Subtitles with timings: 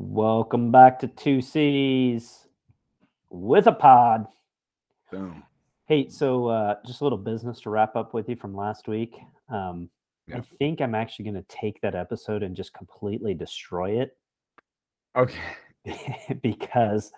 [0.00, 2.46] Welcome back to Two C's
[3.30, 4.26] with a pod.
[5.10, 5.42] Boom.
[5.86, 9.16] Hey, so uh, just a little business to wrap up with you from last week.
[9.52, 9.90] Um,
[10.32, 14.16] I think I'm actually going to take that episode and just completely destroy it
[15.16, 15.40] Okay.
[16.42, 17.10] because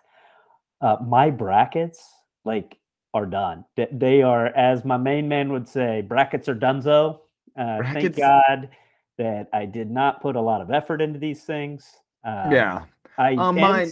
[0.81, 2.03] uh, my brackets
[2.47, 2.79] like
[3.13, 3.67] are done.
[3.93, 7.19] They are, as my main man would say, brackets are donezo.
[7.59, 8.71] Uh, thank God
[9.19, 11.99] that I did not put a lot of effort into these things.
[12.25, 12.85] Um, yeah.
[13.19, 13.91] I Um, mine-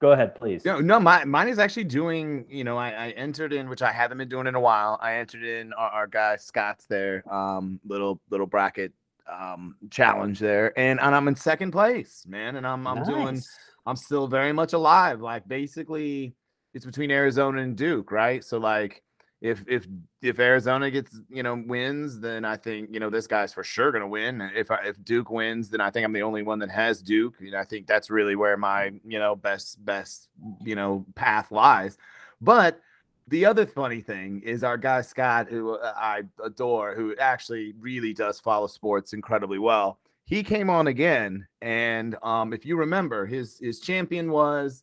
[0.00, 0.64] Go ahead, please.
[0.64, 3.90] No, no, my, mine is actually doing, you know, I, I entered in, which I
[3.90, 4.96] haven't been doing in a while.
[5.02, 8.92] I entered in our, our guy Scott's there, um, little little bracket
[9.30, 12.54] um challenge there, and, and I'm in second place, man.
[12.56, 13.42] And I'm I'm doing
[13.86, 15.20] I'm still very much alive.
[15.20, 16.34] Like basically
[16.74, 18.44] it's between Arizona and Duke, right?
[18.44, 19.02] So like
[19.40, 19.86] if if
[20.20, 23.92] if Arizona gets, you know, wins, then I think, you know, this guy's for sure
[23.92, 24.40] gonna win.
[24.54, 27.34] If I, if Duke wins, then I think I'm the only one that has Duke.
[27.40, 30.28] And I think that's really where my, you know, best best,
[30.64, 31.98] you know, path lies.
[32.40, 32.80] But
[33.28, 38.14] the other funny thing is our guy Scott, who uh, I adore, who actually really
[38.14, 39.98] does follow sports incredibly well.
[40.24, 44.82] He came on again, and um, if you remember, his his champion was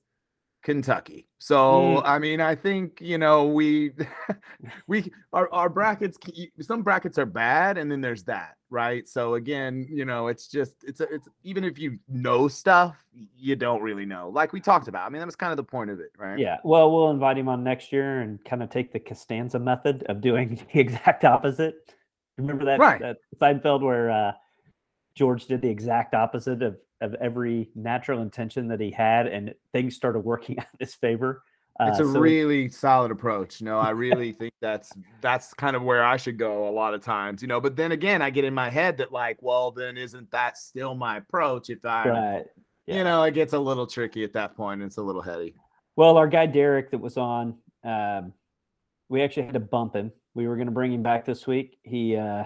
[0.65, 1.27] Kentucky.
[1.37, 2.01] So Mm.
[2.05, 3.91] I mean, I think you know we
[4.87, 6.17] we our our brackets.
[6.59, 9.07] Some brackets are bad, and then there's that, right?
[9.07, 12.95] So again, you know, it's just it's a, it's even if you know stuff,
[13.37, 14.29] you don't really know.
[14.33, 15.05] Like we talked about.
[15.05, 16.39] I mean, that was kind of the point of it, right?
[16.39, 16.57] Yeah.
[16.63, 20.19] Well, we'll invite him on next year and kind of take the Costanza method of
[20.19, 21.75] doing the exact opposite.
[22.39, 22.99] Remember that, Right.
[23.01, 24.31] that Seinfeld where uh,
[25.15, 29.95] George did the exact opposite of, of every natural intention that he had, and things
[29.95, 31.41] started working out in his favor.
[31.79, 33.61] It's Uh, a so- really solid approach.
[33.61, 37.01] No, I really think that's that's kind of where I should go a lot of
[37.01, 37.59] times, you know.
[37.61, 40.95] But then again, I get in my head that like, well, then isn't that still
[40.95, 41.69] my approach?
[41.69, 42.45] If I, right.
[42.87, 42.97] Yeah.
[42.97, 44.81] you know, it gets a little tricky at that point.
[44.83, 45.55] It's a little heady.
[45.97, 48.31] Well, our guy Derek that was on, um,
[49.09, 50.11] we actually had to bump him.
[50.33, 51.77] We were going to bring him back this week.
[51.83, 52.43] He uh,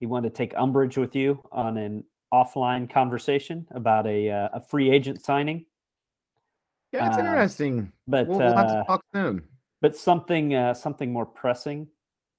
[0.00, 4.60] he wanted to take umbrage with you on an offline conversation about a uh, a
[4.60, 5.66] free agent signing,
[6.92, 7.92] Yeah, it's Uh, interesting.
[8.06, 9.42] but We'll, we'll have uh, to talk soon.
[9.80, 11.88] but something uh, something more pressing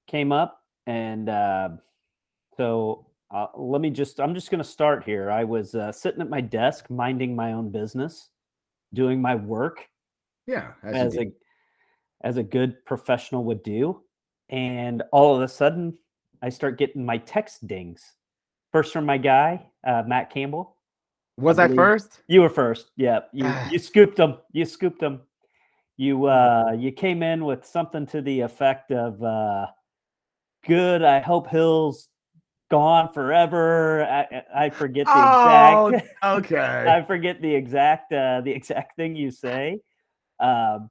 [0.07, 1.69] came up, and uh,
[2.57, 5.31] so uh, let me just I'm just going to start here.
[5.31, 8.29] I was uh, sitting at my desk, minding my own business,
[8.93, 9.87] doing my work,
[10.47, 11.31] Yeah, as as a
[12.21, 14.01] as a good professional would do
[14.49, 15.97] and all of a sudden
[16.41, 18.15] i start getting my text dings
[18.73, 20.75] first from my guy uh, matt campbell.
[21.37, 22.21] Was I I first?
[22.27, 22.91] you were first.
[22.97, 23.69] Yeah you Ah.
[23.71, 25.21] you scooped them you scooped them
[25.95, 29.67] you uh you came in with something to the effect of uh
[30.65, 32.09] good i hope hill's
[32.73, 34.03] gone forever.
[34.03, 36.85] I, I I forget the Oh, exact okay.
[36.89, 39.79] I forget the exact uh, the exact thing you say,
[40.39, 40.89] um,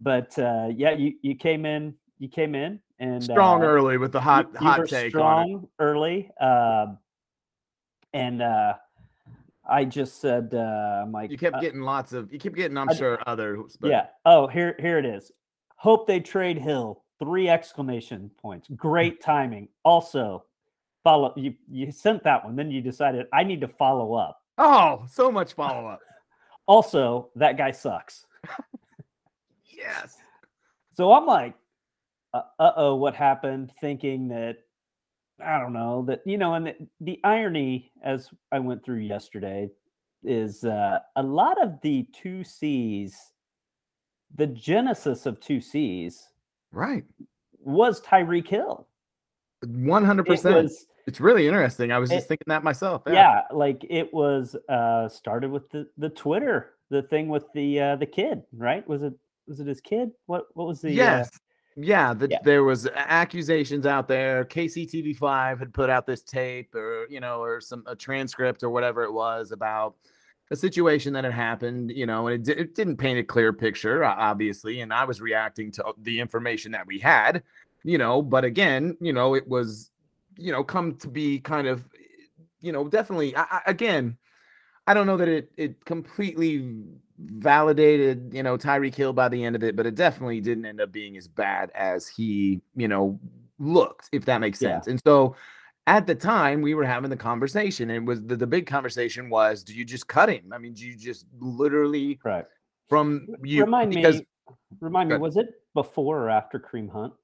[0.00, 4.12] but uh, yeah, you you came in you came in and strong uh, early with
[4.12, 6.98] the hot you, you hot were take strong early, um,
[8.12, 8.74] and uh,
[9.68, 12.32] I just said uh, I'm like You kept uh, getting lots of.
[12.32, 13.76] You kept getting, I'm I sure, others.
[13.80, 15.32] But yeah oh here here it is.
[15.76, 18.68] Hope they trade Hill three exclamation points.
[18.76, 19.68] Great timing.
[19.84, 20.44] Also,
[21.04, 22.56] follow you you sent that one.
[22.56, 24.40] Then you decided I need to follow up.
[24.58, 26.00] Oh, so much follow up.
[26.68, 28.26] Also, that guy sucks.
[29.66, 30.16] yes.
[30.94, 31.54] So I'm like,
[32.58, 33.70] uh oh, what happened?
[33.80, 34.56] Thinking that,
[35.44, 39.68] I don't know, that, you know, and the, the irony as I went through yesterday
[40.24, 43.16] is uh, a lot of the two C's,
[44.34, 46.28] the genesis of two C's
[46.72, 47.04] Right.
[47.60, 48.86] was Tyreek Hill.
[49.66, 50.56] One hundred It percent.
[50.56, 51.92] was, It's really interesting.
[51.92, 53.02] I was just it- thinking that myself.
[53.06, 53.42] yeah.
[53.52, 58.06] like it was uh, started with the, the Twitter, the thing with the uh, the
[58.06, 58.86] kid, right?
[58.88, 59.12] Was it
[59.48, 60.10] was it his kid?
[60.26, 61.30] What what was the uh, yes.
[61.76, 62.38] Yeah, the, Yeah.
[62.42, 64.44] there was accusations out there.
[64.44, 69.02] KCTV5 had put out this tape, or you know, or some a transcript or whatever
[69.04, 69.94] it was about
[70.50, 71.90] a situation that had happened.
[71.90, 74.80] You know, and it, it didn't paint a clear picture, obviously.
[74.80, 77.42] And I was reacting to uh, the information that we had.
[77.84, 79.90] You know, but again, you know, it was,
[80.38, 81.84] you know, come to be kind of,
[82.60, 83.36] you know, definitely.
[83.36, 84.16] I, I, again,
[84.86, 86.84] I don't know that it it completely
[87.18, 90.80] validated, you know, Tyreek Hill by the end of it, but it definitely didn't end
[90.80, 93.18] up being as bad as he, you know,
[93.58, 94.74] looked, if that makes Yeah.
[94.74, 94.86] sense.
[94.86, 95.36] And so
[95.86, 99.30] at the time we were having the conversation and it was the, the big conversation
[99.30, 100.52] was do you just cut him?
[100.52, 102.44] I mean, do you just literally right?
[102.88, 104.26] from you remind because me,
[104.80, 107.14] remind me, was it before or after Kareem Hunt?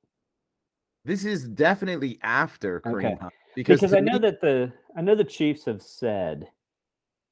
[1.04, 3.16] this is definitely after Kareem Okay.
[3.20, 3.34] Hunt.
[3.54, 6.48] Because, Because I know me- that the I know the Chiefs have said,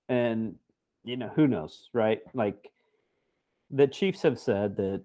[0.09, 0.57] and
[1.05, 2.21] you know, who knows, right?
[2.35, 2.71] Like
[3.71, 5.03] the Chiefs have said that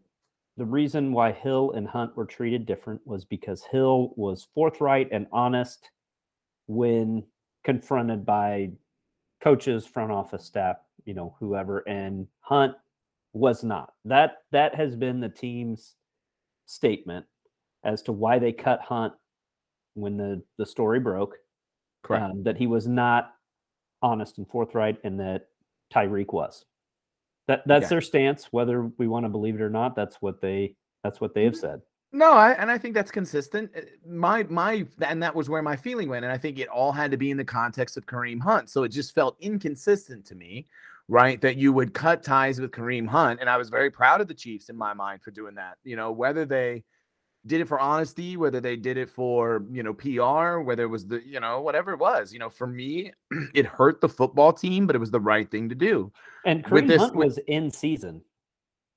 [0.58, 5.28] the reason why Hill and Hunt were treated different was because Hill was forthright and
[5.32, 5.90] honest
[6.68, 7.24] when
[7.64, 8.72] confronted by
[9.42, 12.74] coaches, front office staff, you know, whoever, and Hunt
[13.34, 13.94] was not.
[14.06, 15.96] That that has been the team's
[16.66, 17.26] statement
[17.84, 19.14] as to why they cut Hunt
[19.94, 21.36] when the the story broke.
[22.32, 23.34] Um, that he was not
[24.02, 25.48] honest and forthright, and that
[25.96, 26.66] Tyreek was.
[27.48, 28.48] That that's their stance.
[28.52, 31.56] Whether we want to believe it or not, that's what they that's what they have
[31.56, 31.82] said.
[32.12, 33.72] No, I, and I think that's consistent.
[33.76, 36.92] Uh, my my and that was where my feeling went, and I think it all
[36.92, 38.70] had to be in the context of Kareem Hunt.
[38.70, 40.66] So it just felt inconsistent to me,
[41.08, 41.40] right?
[41.42, 44.34] That you would cut ties with Kareem Hunt, and I was very proud of the
[44.34, 45.78] Chiefs in my mind for doing that.
[45.84, 46.84] You know, whether they
[47.46, 51.06] did it for honesty, whether they did it for, you know, PR, whether it was
[51.06, 53.12] the, you know, whatever it was, you know, for me,
[53.54, 56.12] it hurt the football team, but it was the right thing to do.
[56.46, 58.22] And Kareem this, Hunt was in season.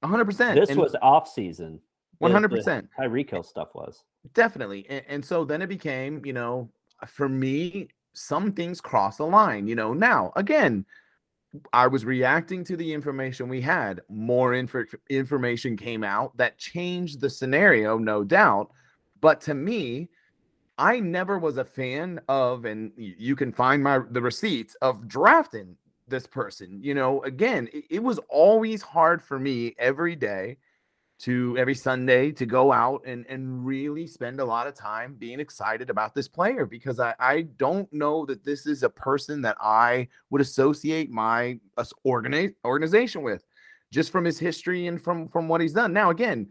[0.02, 0.54] 100%.
[0.54, 1.80] This and was off season.
[2.22, 2.88] 100%.
[2.98, 4.04] Tyreek Hill stuff was.
[4.34, 4.86] Definitely.
[4.88, 6.70] And, and so then it became, you know,
[7.06, 9.92] for me, some things cross the line, you know.
[9.92, 10.84] Now, again,
[11.72, 14.00] I was reacting to the information we had.
[14.08, 18.70] More inf- information came out that changed the scenario, no doubt.
[19.20, 20.10] But to me,
[20.76, 25.76] I never was a fan of, and you can find my the receipts of drafting
[26.06, 26.80] this person.
[26.82, 30.58] You know, again, it, it was always hard for me every day
[31.20, 35.40] to every Sunday to go out and, and really spend a lot of time being
[35.40, 39.56] excited about this player because I, I don't know that this is a person that
[39.60, 41.58] I would associate my
[42.06, 43.44] organi- organization with
[43.90, 45.92] just from his history and from from what he's done.
[45.92, 46.48] Now again,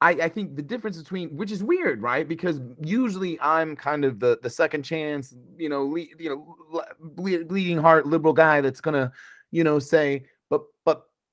[0.00, 2.28] I, I think the difference between which is weird, right?
[2.28, 7.78] Because usually I'm kind of the the second chance, you know, le, you know, bleeding
[7.78, 9.10] heart liberal guy that's gonna,
[9.50, 10.26] you know, say,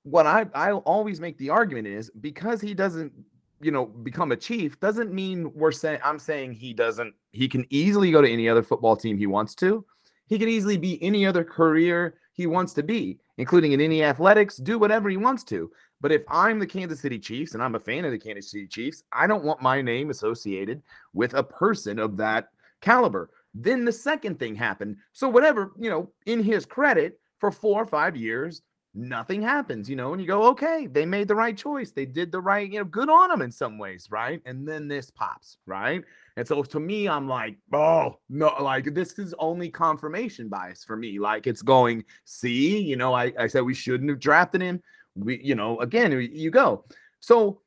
[0.09, 3.12] what I I always make the argument is because he doesn't
[3.59, 7.65] you know become a chief doesn't mean we're saying I'm saying he doesn't he can
[7.69, 9.86] easily go to any other football team he wants to.
[10.27, 14.57] He can easily be any other career he wants to be, including in any athletics,
[14.57, 15.71] do whatever he wants to.
[16.01, 18.68] But if I'm the Kansas City Chiefs and I'm a fan of the Kansas City
[18.68, 20.83] Chiefs, I don't want my name associated
[21.13, 22.50] with a person of that
[22.81, 23.30] caliber.
[23.56, 24.98] Then the second thing happened.
[25.13, 28.62] So whatever, you know, in his credit, for four or five years,
[28.98, 31.92] nothing happens, you know, and you go, okay, they made the right choice.
[31.92, 34.42] They did the right, you know, good on them in some ways, right?
[34.46, 36.04] And then this pops, right?
[36.36, 40.98] And so to me, I'm like, oh, no, like this is only confirmation bias for
[40.98, 41.20] me.
[41.20, 44.82] Like it's going, see, you know, I, I said we shouldn't have drafted him.
[45.16, 46.86] We, you know, again, you go.
[47.20, 47.62] So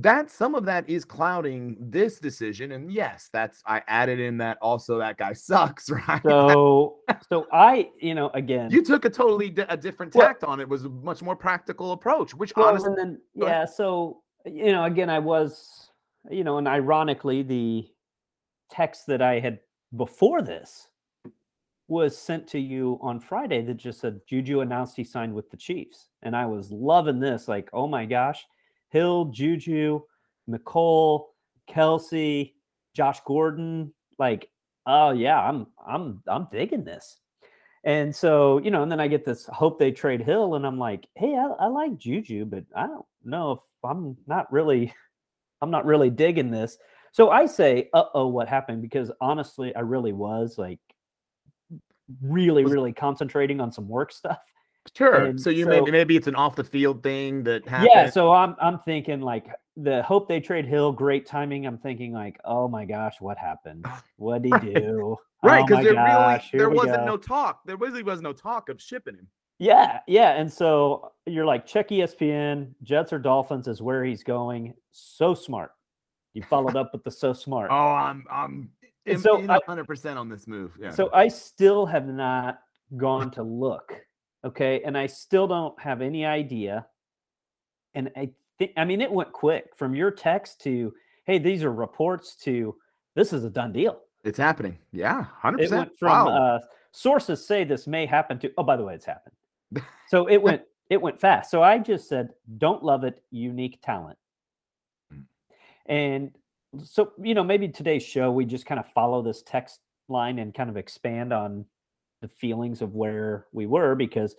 [0.00, 4.58] that some of that is clouding this decision and yes that's i added in that
[4.60, 6.20] also that guy sucks right?
[6.24, 6.96] So
[7.28, 10.60] so i you know again you took a totally di- a different tact well, on
[10.60, 14.84] it was a much more practical approach which well, honestly then, yeah so you know
[14.84, 15.90] again i was
[16.30, 17.86] you know and ironically the
[18.70, 19.60] text that i had
[19.96, 20.88] before this
[21.86, 25.56] was sent to you on friday that just said juju announced he signed with the
[25.56, 28.44] chiefs and i was loving this like oh my gosh
[28.94, 30.00] Hill, Juju,
[30.48, 31.26] Mecole,
[31.68, 32.52] Kelce,
[32.94, 33.92] Josh Gordon.
[34.18, 34.48] Like,
[34.86, 37.18] oh yeah, I'm I'm I'm digging this.
[37.82, 40.78] And so, you know, and then I get this hope they trade Hill, and I'm
[40.78, 44.94] like, hey, I, I like Juju, but I don't know if I'm not really,
[45.60, 46.78] I'm not really digging this.
[47.12, 48.80] So I say, uh oh, what happened?
[48.80, 50.80] Because honestly, I really was like
[52.22, 54.40] really, really concentrating on some work stuff.
[54.92, 55.14] Sure.
[55.14, 57.90] And so you so, maybe maybe it's an off the field thing that happened.
[57.94, 58.10] Yeah.
[58.10, 61.66] So I'm I'm thinking like the hope they trade Hill, great timing.
[61.66, 63.86] I'm thinking like, oh my gosh, what happened?
[64.16, 65.16] What did he do?
[65.42, 67.04] right, because oh there gosh, really there wasn't go.
[67.06, 67.60] no talk.
[67.66, 69.26] There really was no talk of shipping him.
[69.58, 70.32] Yeah, yeah.
[70.32, 74.74] And so you're like, check ESPN, Jets or Dolphins is where he's going.
[74.90, 75.72] So smart.
[76.32, 77.70] You followed up with the so smart.
[77.70, 78.70] Oh, I'm I'm
[79.18, 80.72] so 100% on this move.
[80.80, 80.90] Yeah.
[80.90, 82.60] So I still have not
[82.96, 83.92] gone to look
[84.44, 84.82] Okay.
[84.84, 86.86] And I still don't have any idea.
[87.94, 90.92] And I think, I mean, it went quick from your text to,
[91.24, 92.76] hey, these are reports to
[93.14, 94.00] this is a done deal.
[94.24, 94.78] It's happening.
[94.92, 95.26] Yeah.
[95.42, 95.60] 100%.
[95.60, 96.28] It went from wow.
[96.28, 96.58] uh,
[96.92, 99.34] sources say this may happen to, oh, by the way, it's happened.
[100.08, 101.50] so it went, it went fast.
[101.50, 104.18] So I just said, don't love it, unique talent.
[105.10, 105.20] Hmm.
[105.86, 106.30] And
[106.82, 110.52] so, you know, maybe today's show, we just kind of follow this text line and
[110.52, 111.66] kind of expand on
[112.20, 114.34] the feelings of where we were because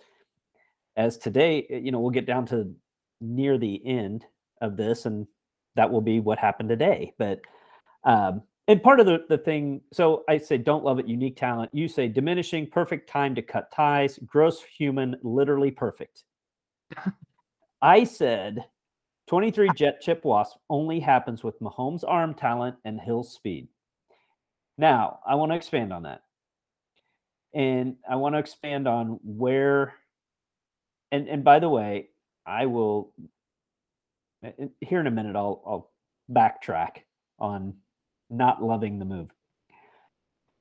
[0.96, 2.74] as today, eh, you know, we'll get down to
[3.20, 4.24] near the end
[4.60, 5.26] of this and
[5.76, 7.12] that will be what happened today.
[7.18, 7.40] But
[8.04, 11.70] um, and part of the, the thing, so I say don't love it, unique talent.
[11.72, 16.24] You say diminishing, perfect time to cut ties, gross human, literally perfect.
[17.82, 18.64] I said
[19.28, 23.68] 23 jet chip wasp only happens with Mahomes' arm talent and Hill's speed.
[24.78, 26.22] Now, I want to expand on that.
[27.54, 29.94] And I want to expand on where
[31.12, 32.08] and and by the way,
[32.44, 33.12] I will
[34.44, 35.90] eh, eh, here in a minute I'll I'll
[36.30, 37.02] backtrack
[37.38, 37.74] on
[38.28, 39.32] not loving the move.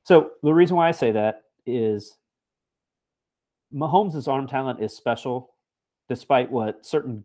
[0.03, 2.17] So the reason why I say that is
[3.73, 5.55] Mahomes' arm talent is special,
[6.07, 7.23] despite what certain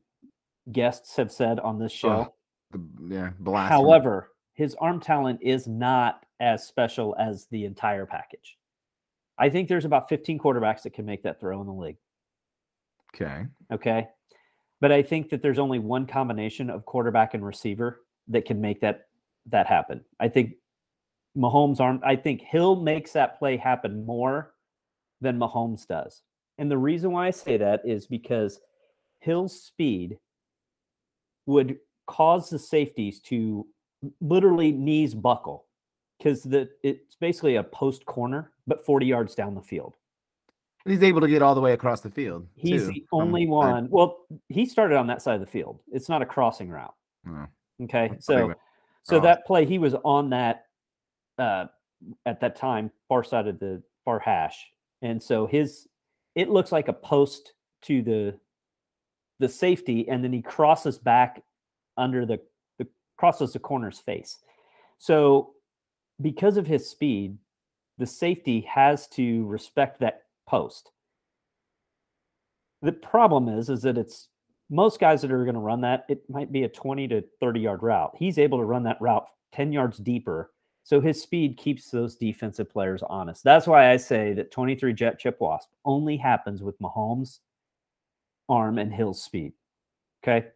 [0.73, 2.33] guests have said on this show.
[2.33, 2.35] Oh,
[2.73, 3.71] the, yeah, blast.
[3.71, 8.57] However, his arm talent is not as special as the entire package.
[9.41, 11.97] I think there's about 15 quarterbacks that can make that throw in the league.
[13.15, 13.47] Okay.
[13.73, 14.07] Okay.
[14.81, 18.81] But I think that there's only one combination of quarterback and receiver that can make
[18.83, 19.07] that
[19.47, 20.05] that happen.
[20.21, 20.53] I think
[21.37, 24.53] Mahomes arm I think Hill makes that play happen more
[25.21, 26.23] than Mahomes does.
[26.59, 28.61] And the reason why I say that is because
[29.21, 30.19] Hill's speed
[31.47, 33.67] would cause the safeties to
[34.21, 35.67] literally knees buckle
[36.21, 39.97] because the it's basically a post corner, but 40 yards down the field.
[40.87, 42.47] He's able to get all the way across the field.
[42.55, 43.89] He's too, the only one.
[43.91, 45.81] Well, he started on that side of the field.
[45.93, 46.95] It's not a crossing route.
[47.29, 47.47] Oh.
[47.83, 48.11] Okay.
[48.21, 48.55] So
[49.03, 50.67] so that play, he was on that
[51.39, 51.67] uh
[52.27, 54.71] at that time, far side of the far hash.
[55.03, 55.89] And so his
[56.35, 58.39] it looks like a post to the
[59.39, 61.43] the safety, and then he crosses back
[61.97, 62.41] under the
[62.79, 62.87] the
[63.17, 64.39] crosses the corner's face.
[64.99, 65.55] So
[66.21, 67.39] because of his speed,
[67.99, 70.91] the safety has to respect that post.
[72.83, 74.29] The problem is, is that it's
[74.71, 77.61] most guys that are going to run that, it might be a 20 to 30
[77.61, 78.15] yard route.
[78.19, 80.51] He's able to run that route 10 yards deeper.
[80.83, 83.45] So his speed keeps those defensive players honest.
[83.45, 87.41] That's why I say that 23 jet chip wasp only happens with Mahomes'
[88.49, 89.53] arm and Hill's speed.
[90.23, 90.49] Okay.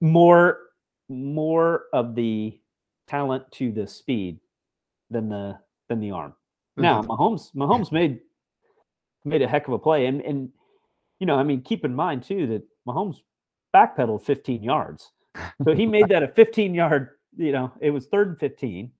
[0.00, 0.58] More
[1.08, 2.58] more of the
[3.08, 4.38] talent to the speed
[5.10, 6.34] than the than the arm.
[6.76, 7.10] Now, Mm-hmm.
[7.10, 8.20] Mahomes Mahomes made
[9.24, 10.50] made a heck of a play, and and
[11.18, 13.16] you know, I mean, keep in mind too that Mahomes
[13.74, 15.12] backpedaled 15 yards,
[15.64, 17.10] so he made that a 15 yard.
[17.36, 18.90] You know, it was third and 15.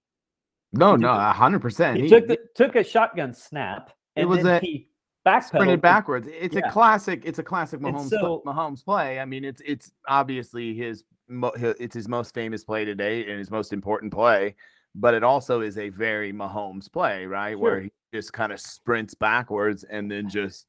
[0.72, 1.98] No, no, a hundred percent.
[2.00, 4.88] He took the, took a shotgun snap, It was a- he
[5.26, 5.44] backpedaled.
[5.44, 6.28] sprinted backwards.
[6.30, 6.68] It's yeah.
[6.68, 7.22] a classic.
[7.24, 9.18] It's a classic And Mahomes so- Mahomes play.
[9.18, 13.72] I mean, it's it's obviously his, it's his most famous play today and his most
[13.72, 14.54] important play.
[14.94, 17.58] But it also is a very Mahomes play, right?
[17.58, 20.66] Where he just kind of sprints backwards and then just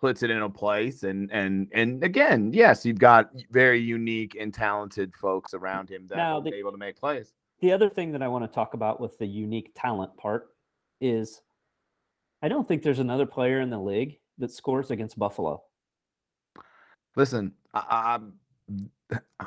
[0.00, 1.02] puts it in a place.
[1.02, 6.16] And and and again, yes, you've got very unique and talented folks around him that
[6.16, 7.32] Now, will the- able to make plays.
[7.60, 10.48] the other thing that I want to talk about with the unique talent part
[11.00, 11.40] is
[12.42, 15.62] I don't think there's another player in the league that scores against Buffalo.
[17.16, 18.18] Listen, I,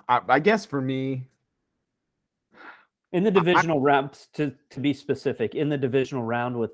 [0.10, 1.27] I, I guess for me,
[3.13, 6.73] In the I- divisional round, to, to be specific, in the divisional round with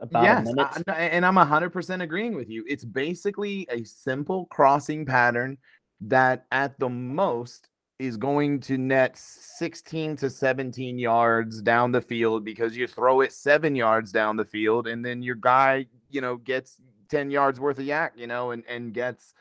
[0.00, 2.64] about a yes, I- and I'm 100% agreeing with you.
[2.68, 5.58] It's basically a simple crossing pattern
[6.02, 7.68] that at the most
[8.00, 13.32] is going to net 16 to 17 yards down the field because you throw it
[13.32, 16.76] 7 yards down the field and then your guy, you know, gets
[17.10, 19.32] 10 yards worth of YAC, you know, and and gets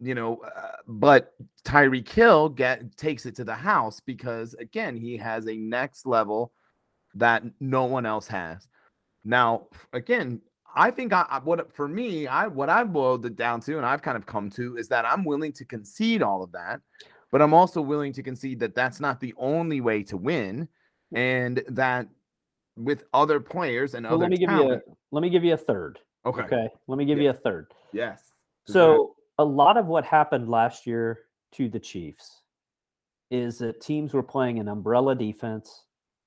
[0.00, 5.16] you know, uh, but Tyreek Hill get takes it to the house because again, he
[5.16, 6.52] has a next level
[7.14, 8.68] that no one else has.
[9.24, 10.40] Now, again,
[10.74, 14.02] I think I, what for me, I what I've boiled it down to, and I've
[14.02, 16.80] kind of come to, is that I'm willing to concede all of that,
[17.32, 20.68] but I'm also willing to concede that that's not the only way to win,
[21.12, 22.06] and that
[22.76, 25.54] with other players and Well, other let me give you a let me give you
[25.54, 25.98] a third.
[26.24, 26.68] okay, Okay.
[26.86, 27.24] Let me give Yeah.
[27.24, 27.72] you a third.
[27.92, 28.22] yes,
[28.66, 31.20] So a lot of what happened last year
[31.52, 32.42] to the Chiefs
[33.30, 35.84] is that teams were playing an umbrella defense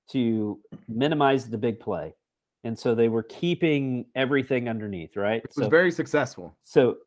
[0.10, 2.13] to minimize the big play.
[2.63, 5.38] And so they were keeping everything underneath, right?
[5.44, 6.56] it was So very successful.
[6.63, 6.98] so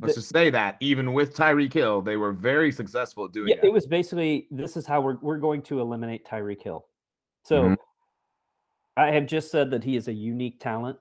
[0.00, 3.56] Let's just say that even with Tyreek Hill, they were very successful at doing yeah,
[3.56, 3.64] that.
[3.64, 6.86] it was basically this is how we're we're going to eliminate Tyreek Hill.
[7.44, 7.76] So Mhm.
[8.96, 10.96] I have just said that he is a unique talent.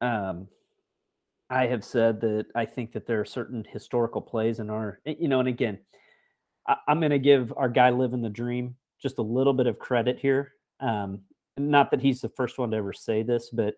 [0.00, 0.48] Um,
[1.48, 5.28] I have said that I think that there are certain historical plays in our, you
[5.28, 5.78] know, and again,
[6.66, 9.78] I, I'm going to give our guy living the dream just a little bit of
[9.78, 10.52] credit here.
[10.80, 11.20] Um,
[11.56, 13.76] not that he's the first one to ever say this, but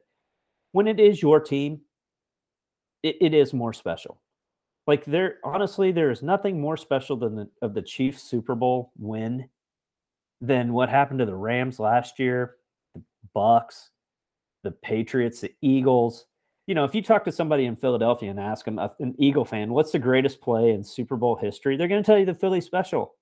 [0.73, 1.81] when it is your team,
[3.03, 4.21] it, it is more special.
[4.87, 8.93] Like there, honestly, there is nothing more special than the of the Chiefs Super Bowl
[8.99, 9.49] win
[10.41, 12.57] than what happened to the Rams last year
[12.95, 13.03] the
[13.35, 13.91] Bucks,
[14.65, 16.27] the Patriots, the Eagles.
[16.69, 19.73] You know, if you talk to somebody in Philadelphia and ask them, an Eagle fan,
[19.73, 21.79] what's the greatest play in Super Bowl history?
[21.79, 23.15] They're going to tell you the Philly special.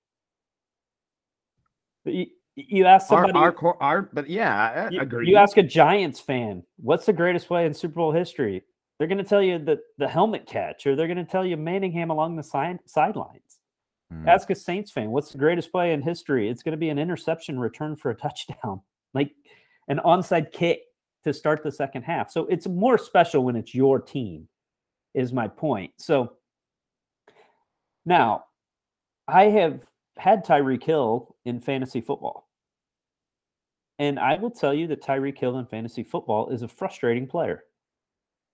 [2.03, 2.25] But you,
[2.55, 5.29] you ask somebody, our, our, our but yeah, I you, agree.
[5.29, 8.65] you ask a Giants fan, what's the greatest play in Super Bowl history?
[8.99, 11.55] They're going to tell you the, the helmet catch, or they're going to tell you
[11.55, 13.59] Manningham along the side, sidelines.
[14.13, 14.27] Mm.
[14.27, 16.49] Ask a Saints fan, what's the greatest play in history?
[16.49, 18.81] It's going to be an interception return for a touchdown,
[19.13, 19.31] like
[19.87, 20.81] an onside kick
[21.27, 22.31] to start the second half.
[22.31, 24.47] So it's more special when it's your team,
[25.13, 25.91] is my point.
[25.97, 26.33] So
[28.05, 28.45] now
[29.27, 29.83] I have
[30.17, 32.47] had Tyreek Hill in fantasy football.
[33.99, 37.63] And I will tell you that Tyreek Hill in fantasy football is a frustrating player.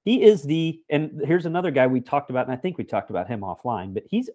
[0.04, 3.12] He is the, and here's another guy we talked about, and I think we talked
[3.12, 4.30] about him offline, but he's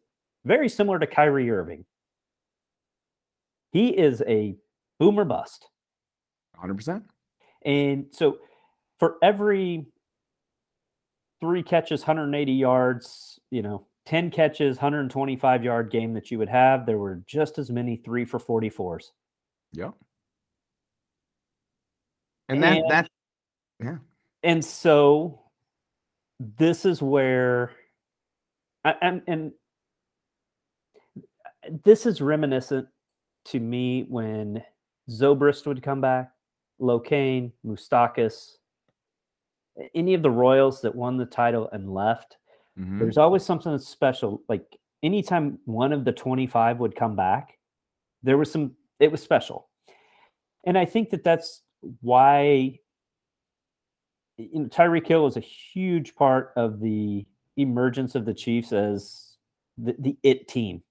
[0.45, 1.85] very similar to Kyrie Irving.
[3.73, 4.57] He is a
[5.01, 5.69] boomer bust.
[6.63, 7.03] 100%.
[7.65, 8.39] And so
[8.99, 9.87] for every
[11.41, 16.87] three catches, 180 yards, you know, 10 catches, 125 yard game that you would have,
[16.87, 19.11] there were just as many three for 44s.
[19.73, 19.95] Yep.
[22.49, 23.11] And that, And- that,
[23.81, 23.97] yeah.
[24.43, 25.43] And so
[26.41, 27.73] this is where,
[28.85, 29.53] I- and, and
[31.85, 32.89] this is reminiscent
[33.47, 34.63] to me when
[35.11, 36.31] Zobrist would come back,
[36.81, 38.57] LoCain, Moustakas,
[39.95, 42.37] any of the Royals that won the title and left.
[42.79, 42.99] Mhm.
[42.99, 44.43] There's always something that's special.
[44.49, 47.59] Like anytime one of the 25 would come back,
[48.23, 49.69] there was some, it was special.
[50.65, 51.63] And I think that that's
[52.01, 52.79] why
[54.37, 59.37] you know, Tyreek Hill is a huge part of the emergence of the Chiefs as
[59.77, 60.83] the, the it team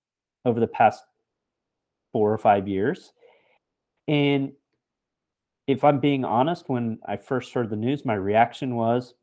[0.44, 1.04] over the past
[2.12, 3.14] four or five years.
[4.08, 4.54] And
[5.68, 9.14] if I'm being honest, when I first heard the news, my reaction was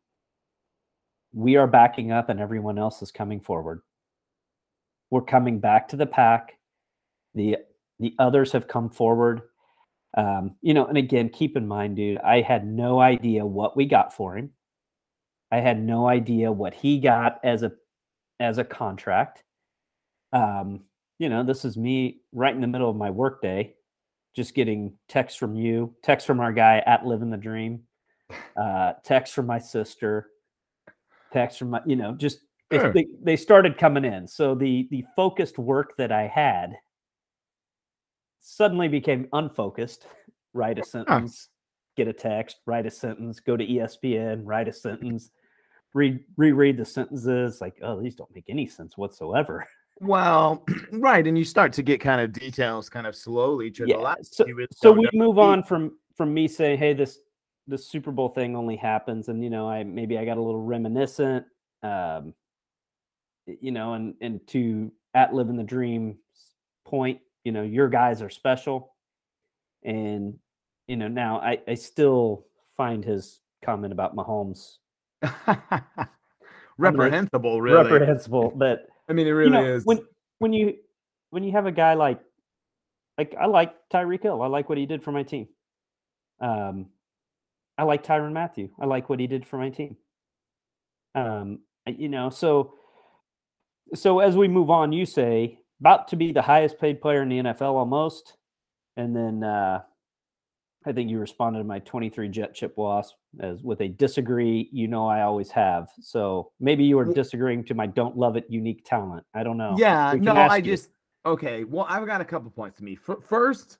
[1.33, 3.81] we are backing up and everyone else is coming forward.
[5.11, 6.59] We're coming back to the pack.
[7.35, 7.57] The
[7.99, 9.43] the others have come forward.
[10.17, 13.87] Um, you know, and again, keep in mind, dude, I had no idea what we
[13.87, 14.51] got for him.
[15.51, 17.73] I had no idea what he got as a
[18.39, 19.43] as a contract.
[20.33, 20.83] Um,
[21.19, 23.75] you know, this is me right in the middle of my workday,
[24.35, 27.83] just getting texts from you, texts from our guy at Living the Dream,
[28.57, 30.29] uh, text from my sister,
[31.33, 32.93] texts from my, you know, just they- Sure.
[32.93, 34.27] they, they started coming in.
[34.27, 36.75] So the the focused work that I had
[38.41, 40.07] suddenly became unfocused.
[40.53, 41.49] Write a sentence,
[41.97, 45.31] get a text, write a sentence, go to ESPN, write a sentence,
[45.93, 47.61] read reread the sentences.
[47.61, 49.67] Like, oh, these don't make any sense whatsoever.
[50.01, 51.27] Well, right.
[51.27, 54.15] And you start to get kind of details kind of slowly Yeah.
[54.23, 57.19] So, so we move on from from me saying, hey, this
[57.67, 60.61] the Super Bowl thing only happens, and you know, I maybe I got a little
[60.61, 61.47] reminiscent,
[61.83, 62.35] um,
[63.47, 66.19] you know, and and to at living the dream
[66.85, 68.95] point, you know, your guys are special,
[69.83, 70.39] and
[70.87, 74.77] you know, now I I still find his comment about Mahomes
[76.77, 77.91] reprehensible, really.
[77.91, 79.85] reprehensible, but I mean, it you really know, is.
[79.85, 80.01] when
[80.39, 80.75] when you
[81.31, 82.21] when you have a guy like
[83.19, 85.49] like I like Tyreek Hill, I like what he did for my team.
[86.41, 86.87] Um,
[87.77, 88.69] I like Tyrann Mathieu.
[88.81, 89.97] I like what he did for my team.
[91.15, 92.75] Um, you know, so
[93.95, 97.29] so as we move on, you say about to be the highest paid player in
[97.29, 98.37] the NFL almost,
[98.97, 99.83] and then uh,
[100.87, 104.69] I think you responded to my 23 jet chip loss as with a disagree.
[104.73, 105.89] You know, I always have.
[106.01, 109.25] So maybe you are disagreeing to my don't love it unique talent.
[109.35, 109.75] I don't know.
[109.79, 110.63] yeah, no, I you.
[110.63, 110.91] just
[111.27, 111.65] okay.
[111.65, 112.99] Well, I've got a couple points to me.
[113.09, 113.79] F- first,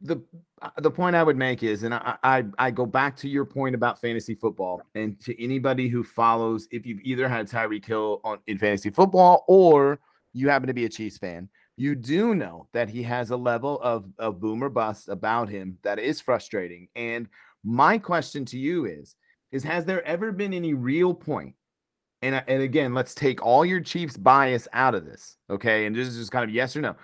[0.00, 0.22] the
[0.62, 3.44] uh, the point I would make is, and I, I I go back to your
[3.44, 8.20] point about fantasy football, and to anybody who follows, if you've either had Tyreek Hill
[8.24, 9.98] on in fantasy football or
[10.32, 13.80] you happen to be a Chiefs fan, you do know that he has a level
[13.80, 16.88] of of boomer bust about him that is frustrating.
[16.94, 17.28] And
[17.64, 19.14] my question to you is,
[19.52, 21.54] is has there ever been any real point?
[22.22, 25.86] And and again, let's take all your Chiefs bias out of this, okay?
[25.86, 26.96] And this is just kind of yes or no.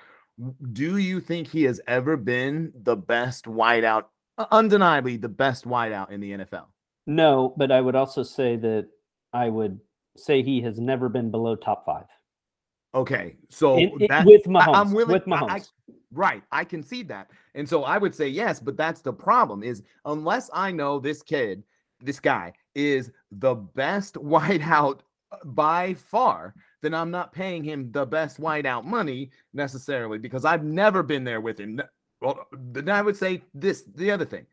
[0.72, 4.04] Do you think he has ever been the best wideout,
[4.38, 6.66] uh, undeniably the best wideout in the NFL?
[7.06, 8.88] No, but I would also say that
[9.32, 9.78] I would
[10.16, 12.06] say he has never been below top five
[12.94, 14.76] Okay, so In- in- with Mahomes.
[14.76, 15.12] I'm willing.
[15.14, 15.50] with I- Mahomes.
[15.88, 19.62] I- right, I concede that, and so I would say yes, but that's the problem.
[19.62, 21.62] Is unless I know this kid,
[22.00, 25.00] this guy is the best wideout
[25.32, 30.64] uh, by far, then I'm not paying him the best wideout money necessarily because I've
[30.64, 31.80] never been there with him.
[32.20, 34.46] Well, then I would say this: the other thing,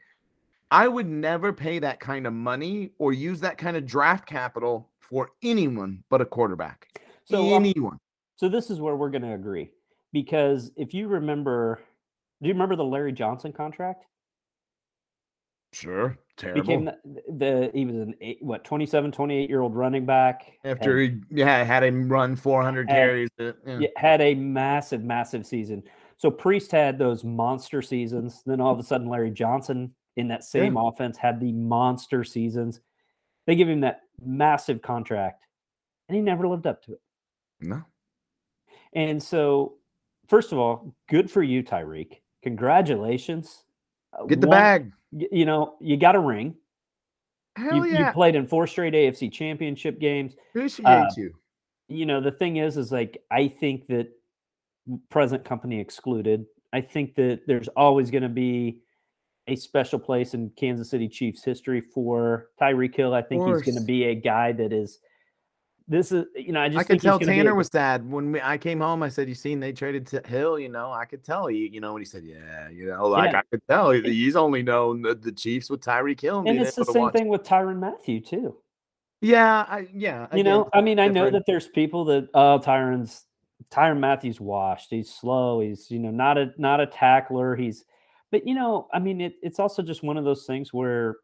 [0.71, 4.89] I would never pay that kind of money or use that kind of draft capital
[4.99, 6.87] for anyone but a quarterback.
[7.25, 7.93] So um, anyone.
[7.93, 7.99] Um,
[8.37, 9.71] so this is where we're going to agree
[10.13, 11.79] because if you remember,
[12.41, 14.05] do you remember the Larry Johnson contract?
[15.73, 16.17] Sure.
[16.37, 16.61] Terrible.
[16.61, 16.97] Became the,
[17.29, 20.57] the he was an eight, what 27, 28 year old running back.
[20.65, 23.29] After had, he yeah had him run 400 had, carries.
[23.39, 23.87] Uh, yeah.
[23.95, 25.83] Had a massive, massive season.
[26.17, 28.43] So Priest had those monster seasons.
[28.45, 30.87] Then all of a sudden, Larry Johnson in that same yeah.
[30.87, 32.81] offense had the monster seasons.
[33.47, 35.45] They give him that massive contract,
[36.07, 37.01] and he never lived up to it.
[37.59, 37.83] No.
[38.93, 39.75] And so,
[40.31, 42.21] first of all, good for you, Tyreek.
[42.41, 43.65] Congratulations.
[44.17, 44.91] Uh, Get the One, bag.
[45.11, 46.55] You know, you got a ring.
[47.57, 48.07] Hell you, yeah.
[48.07, 50.37] you played in four straight AFC championship games.
[50.51, 51.33] Appreciate uh, you.
[51.89, 54.07] You know, the thing is, is like, I think that
[55.09, 58.79] present company excluded, I think that there's always going to be
[59.47, 63.13] a special place in Kansas City Chiefs history for Tyreek Hill.
[63.13, 64.99] I think he's going to be a guy that is–
[65.91, 68.41] this is eh, you know I just I could tell Tanner was sad when we,
[68.41, 69.03] I came home.
[69.03, 71.67] I said, "You seen they traded to Hill?" You know, I could tell you.
[71.69, 73.39] You know, when he said, "Yeah," you know, like yeah.
[73.39, 76.75] I could tell he's only known the, the Chiefs with Tyreek Hill, and, and it's
[76.75, 78.55] the same thing with Tyrann Mathieu too.
[79.19, 80.27] Yeah, I, yeah.
[80.33, 83.25] You know, I mean, I know that there's people that oh Tyrann's
[83.69, 84.87] Tyrann Mathieu's washed.
[84.89, 85.59] He's slow.
[85.59, 87.57] He's you know not a not a tackler.
[87.57, 87.83] He's,
[88.31, 91.17] but you know, I mean, it, it's also just one of those things where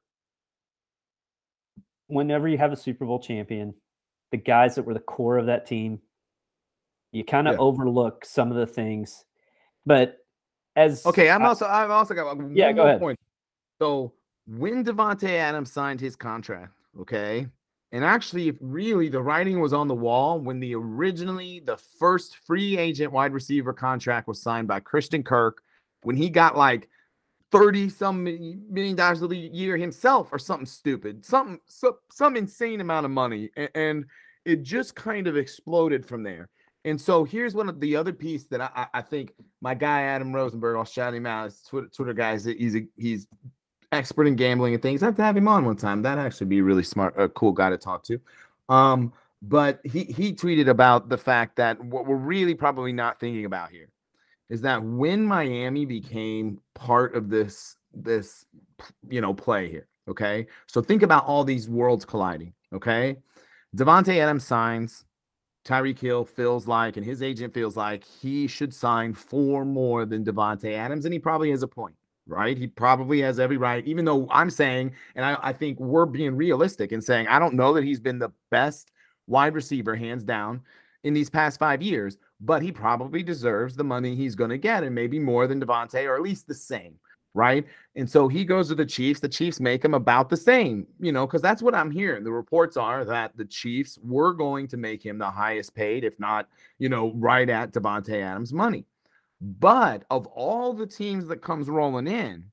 [2.08, 3.74] whenever you have a Super Bowl champion
[4.32, 6.00] the guys that were the core of that team.
[7.12, 7.60] You kind of yeah.
[7.60, 9.26] overlook some of the things,
[9.86, 10.18] but
[10.76, 13.00] as okay, I'm I, also I've also got one yeah, go ahead.
[13.00, 13.20] point.
[13.80, 14.14] So
[14.46, 17.48] when Davante Adams signed his contract, okay,
[17.92, 22.78] and actually, really, the writing was on the wall when the originally the first free
[22.78, 25.62] agent wide receiver contract was signed by Christian Kirk
[26.04, 26.90] when he got like
[27.52, 33.06] 30 some million dollars a year himself or something stupid, something some, some insane amount
[33.06, 33.50] of money.
[33.56, 34.06] And, and,
[34.48, 36.48] it just kind of exploded from there.
[36.86, 40.34] And so here's one of the other piece that I, I think my guy Adam
[40.34, 41.46] Rosenberg, I'll shout him out.
[41.46, 43.28] His Twitter, Twitter guy, he's a, he's
[43.92, 45.04] expert in gambling and things.
[45.04, 46.02] I have to have him on one time.
[46.02, 48.22] That'd actually be really smart, a cool guy to talk to.
[48.70, 53.44] Um, but he he tweeted about the fact that what we're really probably not thinking
[53.46, 53.90] about here
[54.50, 58.46] is that when Miami became part of this this
[59.10, 60.48] you know play here, okay?
[60.68, 63.18] So think about all these worlds colliding, okay?
[63.76, 65.06] Davante Adams signs.
[65.66, 70.24] Tyreek Hill feels like, and his agent feels like he should sign four more than
[70.24, 72.58] Davante Adams, and he probably has a point, right?
[72.58, 76.38] He probably has every right, even though I'm saying, and I, I think we're being
[76.38, 78.92] realistic and saying, I don't know that he's been the best
[79.28, 80.62] wide receiver, hands down,
[81.08, 84.84] in these past five years but he probably deserves the money he's going to get
[84.84, 86.96] and maybe more than Davante or at least the same.
[87.34, 87.66] Right.
[87.96, 89.20] And so he goes to the Chiefs.
[89.20, 92.24] The Chiefs make him about the same, you know, because that's what I'm hearing.
[92.24, 96.20] The reports are that the Chiefs were going to make him the highest paid, if
[96.20, 96.48] not,
[96.80, 98.86] you know, right at Davante Adams' money.
[99.40, 102.46] But of all the teams that comes rolling in,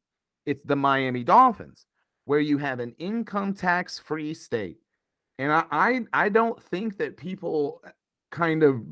[0.44, 1.86] it's the Miami Dolphins,
[2.26, 4.76] where you have an income tax free state.
[5.38, 7.80] And I, I I don't think that people
[8.34, 8.82] kind of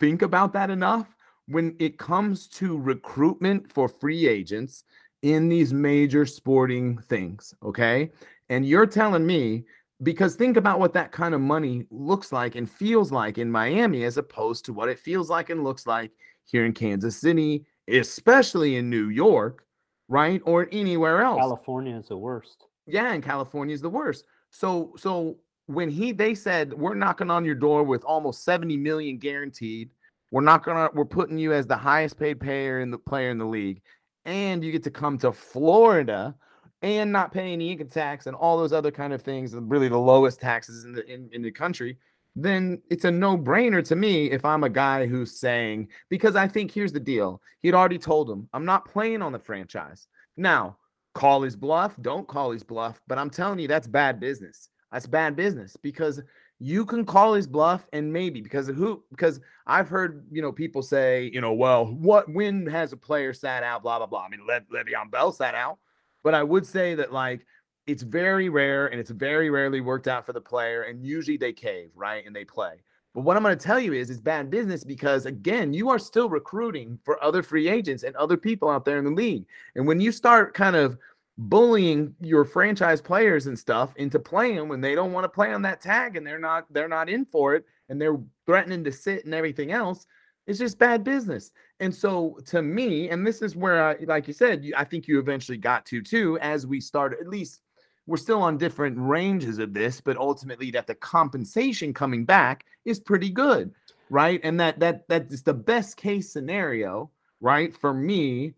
[0.00, 1.06] think about that enough
[1.46, 4.84] when it comes to recruitment for free agents
[5.22, 7.54] in these major sporting things.
[7.62, 8.10] Okay.
[8.48, 9.64] And you're telling me,
[10.02, 14.04] because think about what that kind of money looks like and feels like in Miami
[14.04, 16.10] as opposed to what it feels like and looks like
[16.44, 19.64] here in Kansas City, especially in New York,
[20.08, 20.40] right?
[20.44, 21.38] Or anywhere else.
[21.38, 22.64] California is the worst.
[22.86, 24.24] Yeah, and California is the worst.
[24.50, 25.36] So, so
[25.72, 29.90] when he they said we're knocking on your door with almost 70 million guaranteed.
[30.30, 33.38] We're not gonna we're putting you as the highest paid player in the player in
[33.38, 33.82] the league
[34.24, 36.34] and you get to come to florida
[36.82, 39.88] and not pay any income tax and all those other kind of things and really
[39.88, 41.96] the lowest taxes in the in, in the country
[42.36, 46.70] then it's a no-brainer to me if i'm a guy who's saying because i think
[46.70, 50.06] here's the deal he'd already told him i'm not playing on the franchise.
[50.36, 50.76] Now
[51.12, 55.06] call his bluff don't call his bluff but i'm telling you that's bad business that's
[55.06, 56.20] bad business because
[56.58, 60.52] you can call his bluff and maybe because of who because I've heard you know
[60.52, 63.82] people say you know well what when has a player sat out?
[63.82, 64.24] Blah blah blah.
[64.24, 65.78] I mean Le- Le'Veon Bell sat out.
[66.22, 67.46] But I would say that like
[67.86, 71.52] it's very rare and it's very rarely worked out for the player and usually they
[71.52, 72.82] cave right and they play.
[73.14, 75.98] But what I'm going to tell you is it's bad business because again you are
[75.98, 79.46] still recruiting for other free agents and other people out there in the league.
[79.76, 80.98] And when you start kind of
[81.38, 85.62] bullying your franchise players and stuff into playing when they don't want to play on
[85.62, 89.24] that tag and they're not they're not in for it and they're threatening to sit
[89.24, 90.06] and everything else
[90.46, 91.52] It's just bad business.
[91.80, 95.18] And so to me, and this is where I like you said, I think you
[95.18, 97.60] eventually got to too, as we started, at least
[98.06, 102.98] we're still on different ranges of this, but ultimately that the compensation coming back is
[103.00, 103.72] pretty good,
[104.08, 104.40] right?
[104.42, 107.74] And that that that is the best case scenario, right?
[107.76, 108.54] For me,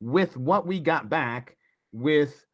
[0.00, 1.56] with what we got back,
[1.92, 2.44] with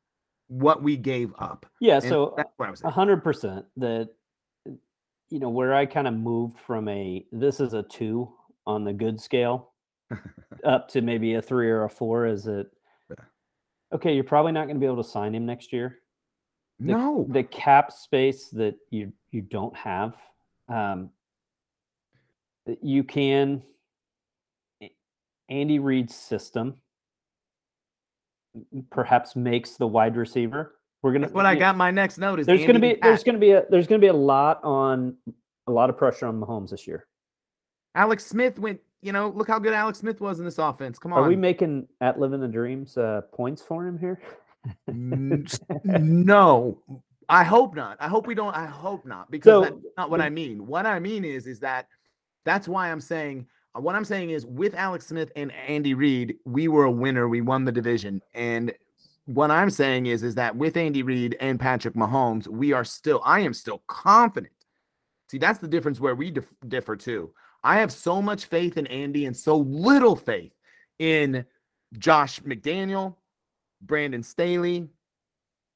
[0.49, 1.67] what we gave up.
[1.81, 2.37] Yeah, and so
[2.85, 4.11] a hundred percent that
[5.33, 8.31] you know where I kind of moved from a this is a two
[8.67, 9.73] on the good scale
[10.65, 12.71] up to maybe a three or a four is it
[13.93, 15.99] okay you're probably not going to be able to sign him next year.
[16.81, 17.27] The, no.
[17.29, 20.17] the cap space that you you don't have
[20.69, 21.11] um
[22.83, 23.63] you can
[25.49, 26.77] andy reid's system
[28.91, 32.47] perhaps makes the wide receiver we're gonna That's what i got my next note is
[32.47, 35.17] there's gonna be there's gonna be a there's gonna be a lot on
[35.67, 37.07] a lot of pressure on Mahomes this year
[37.95, 40.99] Alex Smith went, you know, look how good Alex Smith was in this offense.
[40.99, 41.23] Come on.
[41.23, 44.21] Are we making at living the dreams uh, points for him here?
[44.89, 46.79] no.
[47.29, 47.97] I hope not.
[48.01, 48.55] I hope we don't.
[48.55, 50.67] I hope not because so, that's not what I mean.
[50.67, 51.89] What I mean is, is that
[52.45, 56.69] that's why I'm saying what I'm saying is with Alex Smith and Andy Reid, we
[56.69, 57.29] were a winner.
[57.29, 58.21] We won the division.
[58.35, 58.73] And
[59.27, 63.23] what I'm saying is, is that with Andy Reid and Patrick Mahomes, we are still,
[63.25, 64.53] I am still confident.
[65.31, 67.33] See, that's the difference where we dif- differ too.
[67.65, 70.53] I have so much faith in Andy and so little faith
[70.99, 71.45] in
[71.99, 73.15] Josh McDaniel,
[73.81, 74.89] Brandon Staley,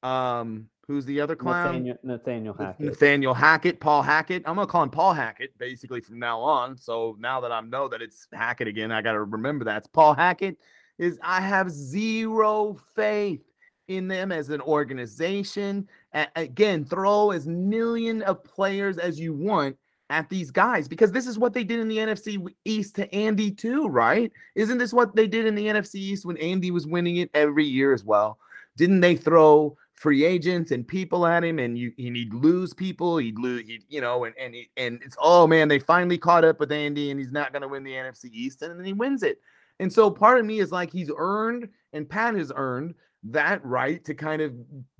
[0.03, 1.67] um, who's the other clown?
[1.67, 2.85] Nathaniel, Nathaniel Hackett.
[2.85, 4.43] Nathaniel Hackett, Paul Hackett.
[4.45, 6.77] I'm gonna call him Paul Hackett basically from now on.
[6.77, 10.13] So now that I know that it's Hackett again, I gotta remember that it's Paul
[10.13, 10.57] Hackett.
[10.97, 13.43] Is I have zero faith
[13.87, 15.87] in them as an organization.
[16.13, 19.77] A- again, throw as million of players as you want
[20.09, 23.51] at these guys because this is what they did in the NFC East to Andy
[23.51, 24.31] too, right?
[24.55, 27.65] Isn't this what they did in the NFC East when Andy was winning it every
[27.65, 28.39] year as well?
[28.77, 33.17] Didn't they throw free agents and people at him and you and he'd lose people,
[33.17, 36.45] he'd lose he you know and and he, and it's oh man, they finally caught
[36.45, 38.93] up with Andy and he's not going to win the NFC East and then he
[38.93, 39.41] wins it.
[39.79, 44.03] And so part of me is like he's earned and Pat has earned that right
[44.05, 44.53] to kind of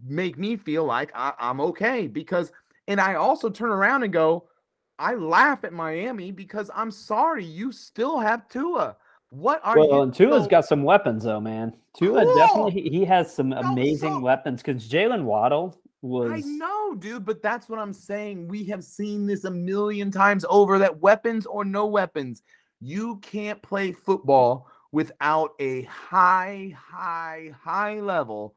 [0.03, 2.51] make me feel like I, I'm okay because
[2.87, 4.47] and I also turn around and go,
[4.97, 8.95] I laugh at Miami because I'm sorry, you still have Tua.
[9.29, 9.87] What are you?
[9.87, 10.03] well, you?
[10.03, 11.73] and Tua's so, got some weapons though, man.
[11.97, 12.35] Tua cool.
[12.35, 16.31] definitely he has some amazing so, weapons because Jaylen Waddle was.
[16.31, 18.47] I know, dude, but that's what I'm saying.
[18.47, 20.79] We have seen this a million times over.
[20.79, 22.43] That weapons or no weapons,
[22.79, 28.55] you can't play football without a high, high, high level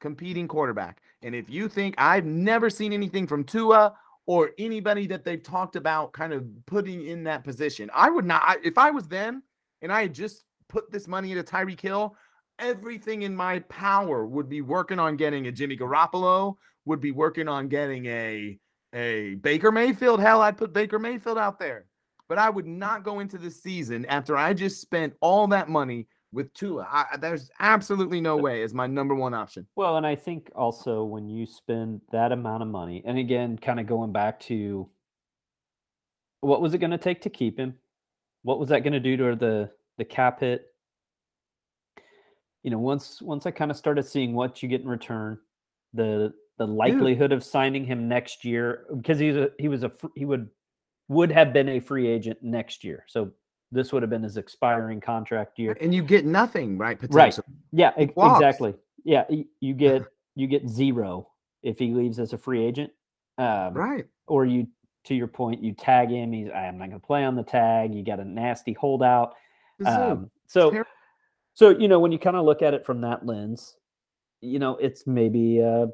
[0.00, 1.00] competing quarterback.
[1.22, 3.94] And if you think I've never seen anything from Tua
[4.26, 7.90] or anybody that they've talked about kind of putting in that position.
[7.94, 9.42] I would not, if I was them
[9.82, 12.16] and I had just put this money into Tyreek Hill,
[12.58, 17.48] everything in my power would be working on getting a Jimmy Garoppolo, would be working
[17.48, 18.58] on getting a
[18.92, 20.20] a Baker Mayfield.
[20.20, 21.86] Hell, I'd put Baker Mayfield out there.
[22.28, 26.06] But I would not go into the season after I just spent all that money
[26.32, 26.86] with Tua.
[26.88, 29.66] I, there's absolutely no way as my number one option.
[29.74, 33.80] Well, and I think also when you spend that amount of money, and again, kind
[33.80, 34.88] of going back to
[36.40, 37.74] what was it going to take to keep him?
[38.42, 40.66] What was that going to do to the the cap hit?
[42.62, 45.38] You know, once once I kind of started seeing what you get in return,
[45.94, 47.38] the the likelihood Dude.
[47.38, 50.48] of signing him next year because he's a he was a he would
[51.08, 53.04] would have been a free agent next year.
[53.08, 53.30] So
[53.72, 56.98] this would have been his expiring contract year, and you get nothing, right?
[57.10, 57.38] Right.
[57.72, 57.92] Yeah.
[57.96, 58.74] exactly.
[59.04, 59.24] Yeah.
[59.60, 61.28] You get you get zero
[61.62, 62.90] if he leaves as a free agent.
[63.38, 64.06] Um, right.
[64.26, 64.66] Or you,
[65.04, 66.32] to your point, you tag him.
[66.32, 67.94] He's I'm not going to play on the tag.
[67.94, 69.34] You got a nasty holdout.
[69.84, 70.84] Um, so,
[71.54, 73.76] so you know when you kind of look at it from that lens,
[74.40, 75.86] you know it's maybe uh,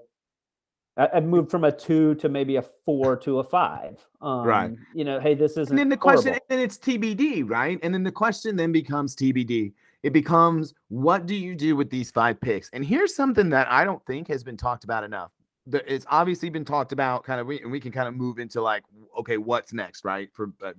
[0.97, 3.99] I've moved from a two to maybe a four to a five.
[4.23, 4.73] Um, right.
[4.95, 5.69] You know, hey, this isn't.
[5.69, 6.23] And then the horrible.
[6.23, 7.79] question, and it's TBD, right?
[7.83, 9.73] And then the question then becomes TBD.
[10.03, 12.71] It becomes, what do you do with these five picks?
[12.73, 15.33] And here's something that I don't think has been talked about enough.
[15.73, 18.61] It's obviously been talked about, kind of, we, and we can kind of move into
[18.61, 18.85] like,
[19.19, 20.29] okay, what's next, right?
[20.33, 20.73] For uh,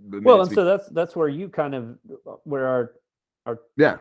[0.00, 1.96] well, and so that's that's where you kind of
[2.44, 2.92] where our
[3.46, 3.96] our yeah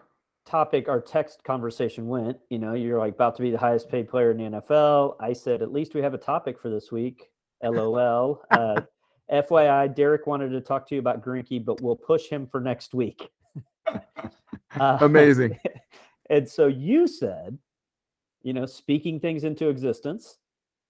[0.45, 2.37] topic our text conversation went.
[2.49, 5.15] You know, you're like about to be the highest paid player in the NFL.
[5.19, 7.29] I said, at least we have a topic for this week.
[7.63, 8.43] LOL.
[8.51, 8.81] Uh,
[9.31, 12.93] FYI, Derek wanted to talk to you about Greinke, but we'll push him for next
[12.93, 13.29] week.
[13.87, 15.57] uh, Amazing.
[16.29, 17.57] and so you said,
[18.43, 20.37] you know, speaking things into existence.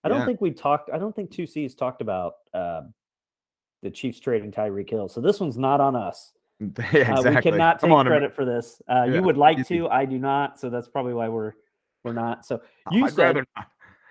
[0.03, 0.89] I don't think we talked.
[0.91, 2.81] I don't think two C's talked about uh,
[3.83, 5.07] the Chiefs trading Tyreek Hill.
[5.07, 6.33] So this one's not on us.
[6.93, 8.81] Yeah, Uh, we cannot take on, credit for this.
[8.89, 9.79] Uh, Yeah, you would like easy.
[9.79, 10.59] to, I do not.
[10.59, 11.53] So that's probably why we're
[12.03, 12.45] we're not.
[12.45, 12.61] So
[12.91, 13.37] you I'd said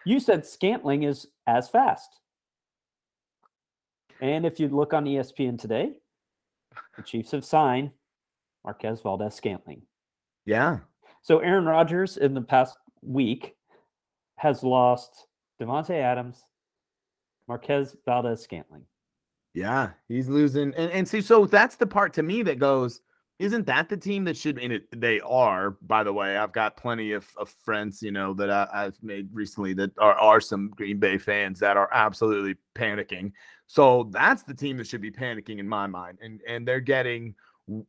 [0.06, 2.20] you said Scantling is as fast.
[4.20, 5.92] And if you look on ESPN today,
[6.96, 7.90] the Chiefs have signed
[8.64, 9.82] Marquez Valdes Scantling.
[10.46, 10.78] Yeah.
[11.22, 13.54] So Aaron Rodgers in the past week
[14.36, 15.26] has lost
[15.60, 16.42] Davante Adams,
[17.48, 18.84] Marquez Valdes Scantling.
[19.54, 23.02] Yeah, he's losing, and and see, so that's the part to me that goes,
[23.38, 24.58] isn't that the team that should?
[24.58, 26.36] And it, they are, by the way.
[26.36, 30.14] I've got plenty of, of friends, you know, that I, I've made recently that are
[30.14, 33.32] are some Green Bay fans that are absolutely panicking.
[33.66, 37.34] So that's the team that should be panicking in my mind, and and they're getting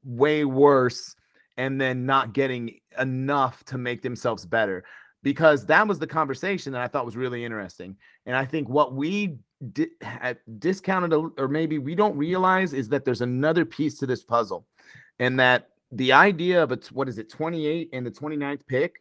[0.03, 1.15] way worse,
[1.55, 4.83] and then not getting enough to make themselves better.
[5.23, 7.95] Because that was the conversation that I thought was really interesting.
[8.25, 9.37] And I think what we
[9.71, 9.87] di-
[10.59, 14.67] discounted or maybe we don't realize is that there's another piece to this puzzle
[15.19, 18.97] and that the idea of it's what is it 28 and the 29th pick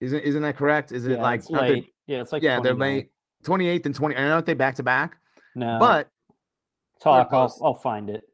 [0.00, 1.94] isn't isn't that correct is it Yeah, like they- late.
[2.06, 3.10] Yeah, it's like yeah they're late
[3.44, 5.16] 28th and 20 I aren't know if they back to back
[5.54, 6.08] No, but
[7.00, 7.28] talk.
[7.32, 7.56] I'll.
[7.62, 8.24] I'll find it.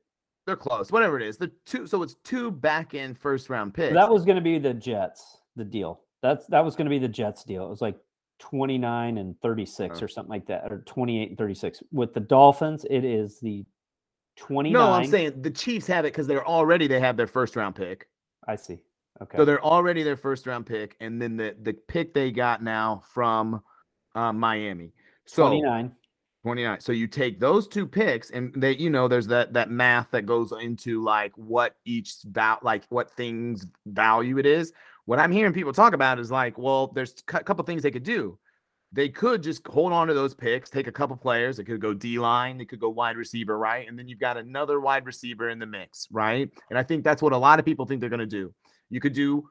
[0.47, 3.95] they're close whatever it is the two so it's two back end first round picks
[3.95, 5.43] That was going to be the Jets.
[5.55, 6.01] The deal.
[6.27, 7.65] That's that was going to be the Jets deal.
[7.67, 7.97] It was like
[8.41, 10.05] 29 and 36 Oh.
[10.05, 11.83] or something like that, or 28 and 36.
[11.93, 13.65] With the Dolphins, it is the
[14.37, 14.73] 29.
[14.73, 17.75] no i'm saying the chiefs have it because they're already they have their first round
[17.75, 18.07] pick
[18.47, 18.83] I see.
[19.21, 19.37] Okay.
[19.39, 23.03] So they're already their first round pick, and then the the pick they got now
[23.13, 23.63] from
[24.15, 24.93] uh, Miami.
[25.25, 25.93] So 29.
[26.43, 26.81] 29.
[26.81, 30.27] So you take those two picks, and they, you know, there's that that math that
[30.27, 34.73] goes into like what each val like what things value it is.
[35.07, 38.03] What I'm hearing people talk about is like, well, there's a couple things they could
[38.03, 38.39] do.
[38.93, 41.57] They could just hold on to those picks, take a couple players.
[41.57, 43.89] They could go D line, they could go wide receiver, right?
[43.89, 46.51] And then you've got another wide receiver in the mix, right?
[46.71, 48.53] And I think that's what a lot of people think they're going to do.
[48.91, 49.49] You could do,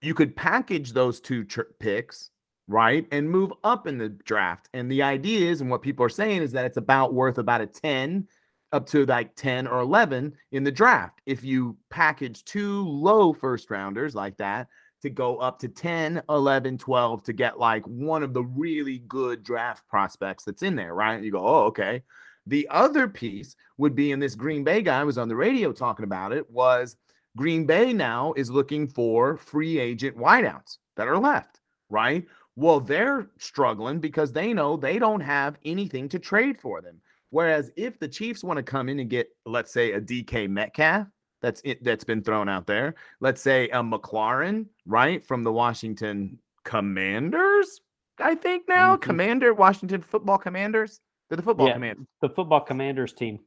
[0.00, 2.30] you could package those two tr- picks,
[2.68, 3.06] right?
[3.10, 4.68] And move up in the draft.
[4.74, 7.62] And the idea is, and what people are saying is that it's about worth about
[7.62, 8.26] a 10
[8.72, 11.20] up to like 10 or 11 in the draft.
[11.26, 14.68] If you package two low first rounders like that,
[15.04, 19.42] to go up to 10, 11, 12 to get like one of the really good
[19.42, 21.22] draft prospects that's in there, right?
[21.22, 22.02] You go, oh, okay.
[22.46, 26.04] The other piece would be, and this Green Bay guy was on the radio talking
[26.04, 26.96] about it, was
[27.36, 32.24] Green Bay now is looking for free agent wideouts that are left, right?
[32.56, 37.02] Well, they're struggling because they know they don't have anything to trade for them.
[37.28, 41.08] Whereas if the Chiefs want to come in and get, let's say, a DK Metcalf,
[41.44, 42.94] that's it that's been thrown out there.
[43.20, 47.80] Let's say a McLaurin, right, from the Washington Commanders,
[48.18, 48.96] I think now.
[48.96, 49.02] Mhm.
[49.02, 51.00] Commander, Washington football commanders.
[51.28, 51.74] They're the football Yeah.
[51.74, 52.06] commanders.
[52.22, 53.40] The football commanders team.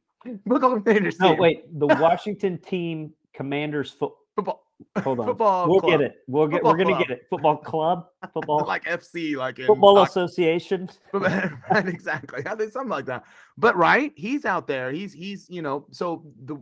[0.48, 1.18] Football commanders.
[1.18, 1.38] No, team.
[1.38, 1.78] wait.
[1.80, 4.12] The Washington team commanders foot.
[4.36, 4.64] Football.
[5.02, 5.26] Hold on.
[5.26, 5.90] Football we'll club.
[5.92, 6.12] get it.
[6.28, 6.56] We'll get.
[6.56, 7.26] Football we're gonna get it.
[7.28, 8.06] Football club.
[8.32, 8.64] Football.
[8.66, 10.88] like FC, like in football association.
[11.12, 12.42] right, exactly.
[12.46, 13.24] I think something like that.
[13.56, 14.92] But right, he's out there.
[14.92, 15.86] He's he's you know.
[15.90, 16.58] So the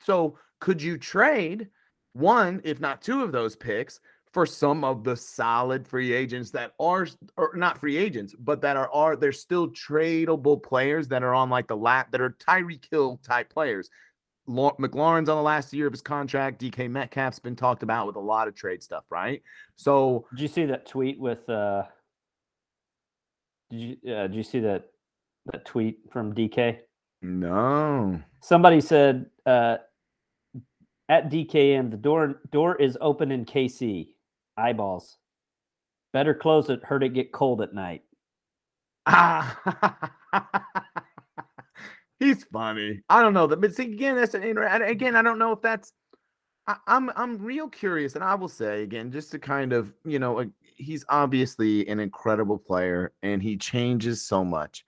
[0.00, 1.68] so could you trade
[2.12, 4.00] one, if not two of those picks
[4.32, 8.76] for some of the solid free agents that are or not free agents, but that
[8.76, 12.84] are are they're still tradable players that are on like the lap that are Tyreek
[12.90, 13.88] Hill type players.
[14.46, 16.60] Lau- McLaurin's on the last year of his contract.
[16.60, 19.42] DK Metcalf's been talked about with a lot of trade stuff, right?
[19.74, 21.48] So Did you see that tweet with?
[21.48, 21.82] uh
[23.70, 24.14] Did you?
[24.14, 24.90] Uh, did you see that
[25.52, 26.78] that tweet from DK?
[27.22, 28.20] no.
[28.42, 29.78] Somebody said uh,
[31.08, 34.08] at DKM the door door is open in KC.
[34.56, 35.18] Eyeballs.
[36.12, 36.82] Better close it.
[36.82, 38.02] Heard it get cold at night.
[39.04, 40.10] Ah,
[42.18, 43.02] he's funny.
[43.08, 45.14] I don't know that, but see, again, that's an again.
[45.14, 45.92] I don't know if that's.
[46.66, 50.18] I, I'm I'm real curious, and I will say again, just to kind of you
[50.18, 54.85] know, he's obviously an incredible player, and he changes so much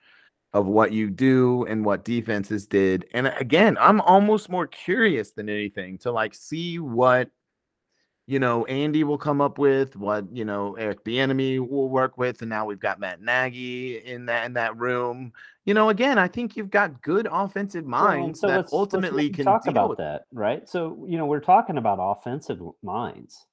[0.54, 3.06] of what you do and what defenses did.
[3.12, 7.30] And again, I'm almost more curious than anything to like see what
[8.26, 12.42] you know, Andy will come up with what you know Eric Bieniemy will work with,
[12.42, 15.32] and now we've got Matt Nagy in that in that room.
[15.64, 18.72] You know, again, I think you've got good offensive Well, minds so that let's- let's
[18.74, 20.68] ultimately can talk deal about with that, right?
[20.68, 23.46] So you know we're talking about offensive minds,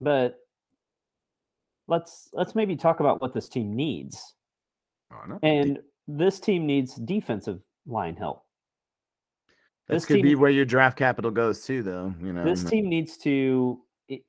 [0.00, 0.38] but
[1.88, 4.34] let's let's maybe talk about what this team needs.
[5.12, 5.80] Oh, no, And
[6.16, 8.44] this team needs defensive line help.
[9.88, 12.14] this this could be where your draft capital goes too, though.
[12.22, 13.80] You know, This team needs to.
[14.08, 14.22] It,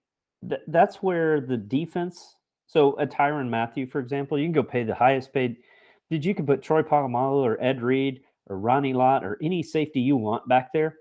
[0.47, 2.35] th- that's where the defense.
[2.67, 5.57] So a Tyrann Mathieu, for example, you can go pay the highest paid.
[6.09, 9.99] Did you could put Troy Polamalu or Ed Reed or Ronnie Lott or any safety
[9.99, 10.97] you want back there,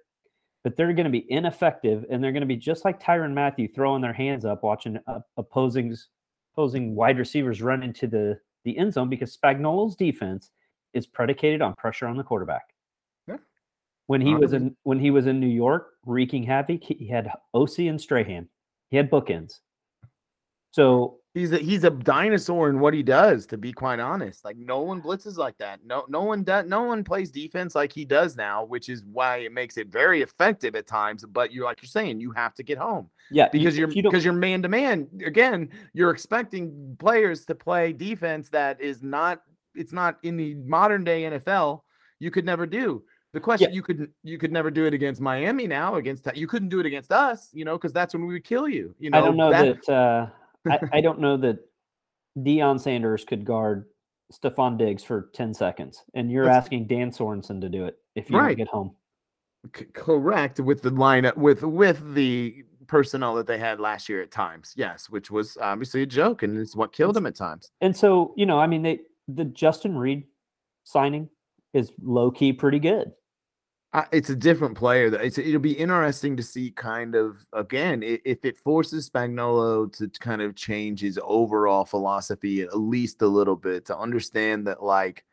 [0.65, 3.69] but they're going to be ineffective and they're going to be just like Tyrann Mathieu
[3.69, 5.97] throwing their hands up watching uh, opposing
[6.53, 10.51] opposing wide receivers run into the the end zone because Spagnuolo's defense
[10.95, 12.65] is predicated on pressure on the quarterback.
[13.27, 13.37] Yeah.
[14.07, 17.89] When he was in when he was in New York wreaking havoc, he had Osi
[17.89, 18.49] and Strahan.
[18.91, 19.61] He had bookends.
[20.73, 24.45] So He's a he's a dinosaur in what he does, to be quite honest.
[24.45, 25.81] Like no one blitzes like that.
[25.83, 29.39] No no one does no one plays defense like he does now, which is why
[29.39, 31.25] it makes it very effective at times.
[31.25, 33.09] But you're like you're saying, you have to get home.
[33.31, 35.09] yeah, Because you, you're you because you're man to man.
[35.25, 39.41] Again, you're expecting players to play defense that is not
[39.75, 41.83] it's not in the modern day NFL.
[42.19, 43.03] You could never do.
[43.33, 46.69] The question you could you could never do it against Miami now against you couldn't
[46.69, 48.95] do it against us, you know, because that's when we would kill you.
[48.99, 50.27] You know, I don't know that- that, uh,
[50.71, 51.59] I, I don't know that
[52.39, 53.87] Deion Sanders could guard
[54.33, 56.03] Stefon Diggs for 10 seconds.
[56.15, 58.57] And you're That's- asking Dan Sorensen to do it if you Right.
[58.57, 58.95] get home.
[59.77, 64.31] C- correct with the lineup with with the personnel that they had last year at
[64.31, 64.75] times.
[64.77, 67.71] Yes, which was obviously a joke and it's what killed them at times.
[67.81, 70.25] And so, you know, I mean, they the Justin Reid
[70.85, 71.29] signing
[71.73, 73.13] is low key pretty good.
[74.11, 75.11] It's a different player.
[75.11, 80.09] That it's it'll be interesting to see kind of again if it forces Spagnuolo to
[80.19, 85.25] kind of change his overall philosophy at least a little bit to understand that like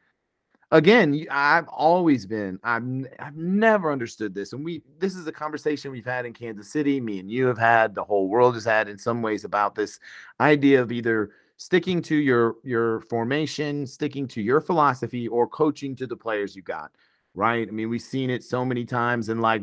[0.71, 2.83] again I've always been I've
[3.17, 6.99] I've never understood this and we this is a conversation we've had in Kansas City
[6.99, 10.01] me and you have had the whole world has had in some ways about this
[10.41, 16.07] idea of either sticking to your your formation sticking to your philosophy or coaching to
[16.07, 16.89] the players you got
[17.35, 17.67] right?
[17.67, 19.61] I mean, we've seen it so many times, and like,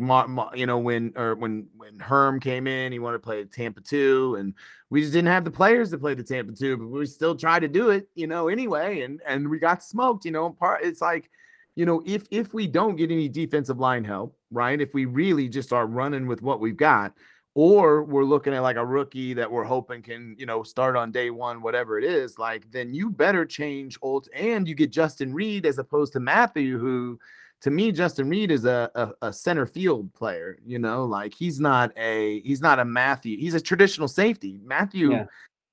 [0.54, 4.36] you know, when or when when Herm came in, he wanted to play Tampa two,
[4.38, 4.54] and
[4.90, 7.60] we just didn't have the players to play the Tampa two, but we still tried
[7.60, 10.50] to do it, you know, anyway, and and we got smoked, you know.
[10.50, 11.28] Part it's like,
[11.74, 14.80] you know, if if we don't get any defensive line help, right?
[14.80, 17.14] If we really just are running with what we've got.
[17.58, 21.10] Or we're looking at like a rookie that we're hoping can, you know, start on
[21.10, 22.38] day one, whatever it is.
[22.38, 26.78] Like, then you better change old, and you get Justin Reid as opposed to Mathieu,
[26.78, 27.18] who
[27.62, 30.58] to me, Justin Reid is a, a, a center field player.
[30.66, 33.38] You know, like he's not a he's not a Mathieu.
[33.38, 34.60] He's a traditional safety.
[34.62, 35.24] Mathieu Yeah.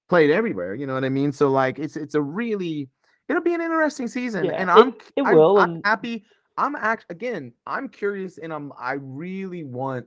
[0.08, 0.76] played everywhere.
[0.76, 1.34] You know what I mean?
[1.34, 2.88] So like it's it's a really
[3.28, 6.24] it'll be an interesting season, Yeah, and I'm it I'm- will, I'm and- happy.
[6.56, 7.52] I'm act again.
[7.68, 10.06] I'm curious, and I'm I really want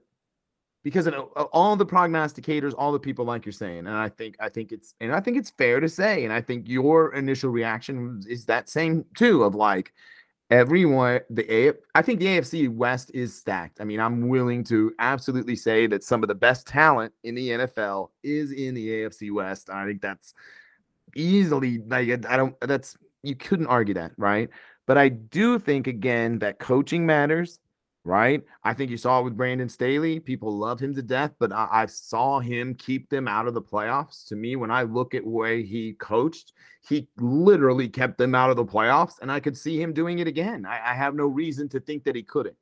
[0.87, 4.37] because of uh, all the prognosticators, all the people like you're saying, and I think
[4.39, 7.51] I think it's and I think it's fair to say, and I think your initial
[7.51, 9.93] reaction is that same too of like
[10.49, 13.81] everyone the A I think the AFC West is stacked.
[13.81, 17.49] I mean, I'm willing to absolutely say that some of the best talent in the
[17.49, 19.69] NFL is in the AFC West.
[19.69, 20.35] I think that's
[21.17, 24.51] easily like I don't that's you couldn't argue that, right?
[24.87, 27.59] But I do think again that coaching matters,
[28.07, 28.43] right?
[28.63, 30.21] I think you saw it with Brandon Staley.
[30.21, 33.61] People love him to death, but I, I saw him keep them out of the
[33.61, 34.27] playoffs.
[34.29, 36.53] To me, when I look at way he coached,
[36.89, 40.29] he literally kept them out of the playoffs, and I could see him doing it
[40.29, 40.65] again.
[40.65, 42.57] I, I have no reason to think that he couldn't.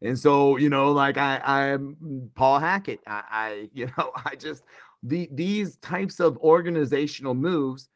[0.00, 3.00] And so, you know, like I, I'm mm, Paul Hackett.
[3.06, 4.62] I, I, you know, I just
[5.02, 7.88] the these types of organizational moves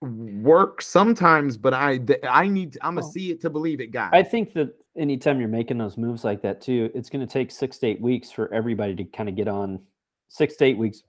[0.00, 4.08] work sometimes, but I, I need, I'm a Well, see it to believe it guy.
[4.12, 7.50] I think that anytime you're making those moves like that too, it's going to take
[7.50, 9.80] six to eight weeks for everybody to kind of get on
[10.28, 11.02] six to eight weeks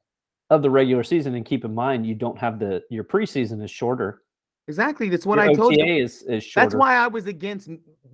[0.50, 1.36] of the regular season.
[1.36, 4.22] And keep in mind, you don't have the your preseason is shorter.
[4.68, 5.10] exactly.
[5.10, 5.86] That's what Your I told you.
[5.86, 6.70] is, is shorter.
[6.70, 7.70] That's why I was against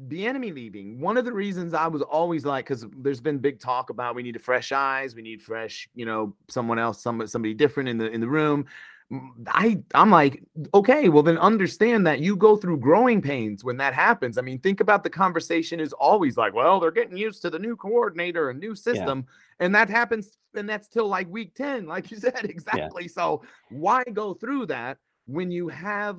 [0.08, 1.00] the enemy leaving.
[1.00, 4.24] One of the reasons I was always like, because there's been big talk about we
[4.24, 7.98] need a fresh eyes, we need fresh, you know, someone else, somebody, somebody different in
[7.98, 8.66] the in the room.
[9.48, 10.44] I I'm like,
[10.74, 14.38] okay, well then understand that you go through growing pains when that happens.
[14.38, 17.58] I mean, think about the conversation is always like, well, they're getting used to the
[17.58, 19.26] new coordinator, a new system,
[19.60, 23.08] and that happens, and that's till like week 10, like you said, exactly.
[23.08, 26.18] So why go through that when you have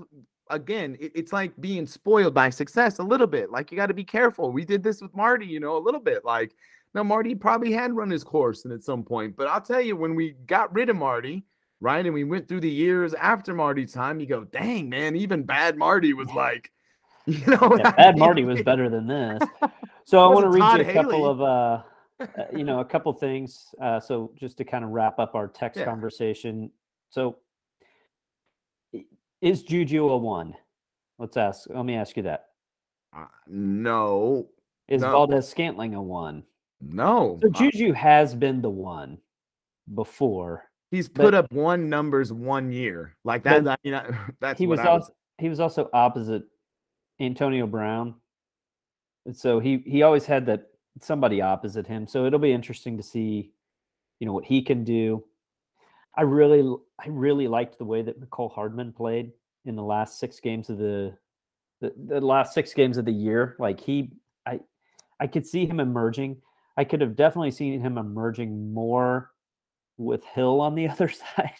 [0.51, 3.53] again, it's like being spoiled by success a little bit.
[3.53, 4.51] Like you got to be careful.
[4.51, 6.24] We did this with Marty, you know, a little bit.
[6.24, 6.53] Like
[6.93, 9.95] now, Marty probably had run his course and at some point, but I'll tell you,
[9.97, 11.45] when we got rid of Marty,
[11.81, 15.43] right, and we went through the years after Marty's time, you go, dang man, even
[15.43, 16.70] bad Marty was like,
[17.26, 19.43] you know, Yeah, Bad Marty was better than this.
[20.05, 21.31] So I want to read Todd you a couple Haley.
[21.31, 21.83] of uh,
[22.39, 23.74] uh, you know, a couple things.
[23.81, 25.85] Uh, so just to kind of wrap up our text Yeah.
[25.85, 26.70] conversation.
[27.11, 27.39] So
[29.41, 30.55] is Juju a one?
[31.18, 31.68] Let's ask.
[31.70, 32.47] Let me ask you that.
[33.16, 34.49] Uh, no,
[34.89, 35.11] Is No.
[35.12, 36.45] Valdes Scantling a one?
[36.81, 37.39] no.
[37.43, 39.18] So Juju has been the one
[39.95, 40.70] before.
[40.91, 43.16] He's but- put up one numbers one year.
[43.24, 44.11] Like that, that you know,
[44.41, 46.43] that's he I was also he was also opposite
[47.20, 48.14] Antonio Brown.
[49.26, 50.70] And so he he always had that
[51.01, 52.07] somebody opposite him.
[52.07, 53.53] So it'll be interesting to see,
[54.18, 55.24] you know, what he can do.
[56.16, 56.68] I really,
[56.99, 59.30] I really liked the way that Mecole Hardman played
[59.64, 61.16] in the last six games of the,
[61.80, 63.57] the, the last six games of the year.
[63.59, 64.11] Like he,
[64.45, 64.61] I,
[65.20, 66.38] I could see him emerging.
[66.76, 69.30] I could have definitely seen him emerging more
[70.01, 71.55] with Hill on the other side.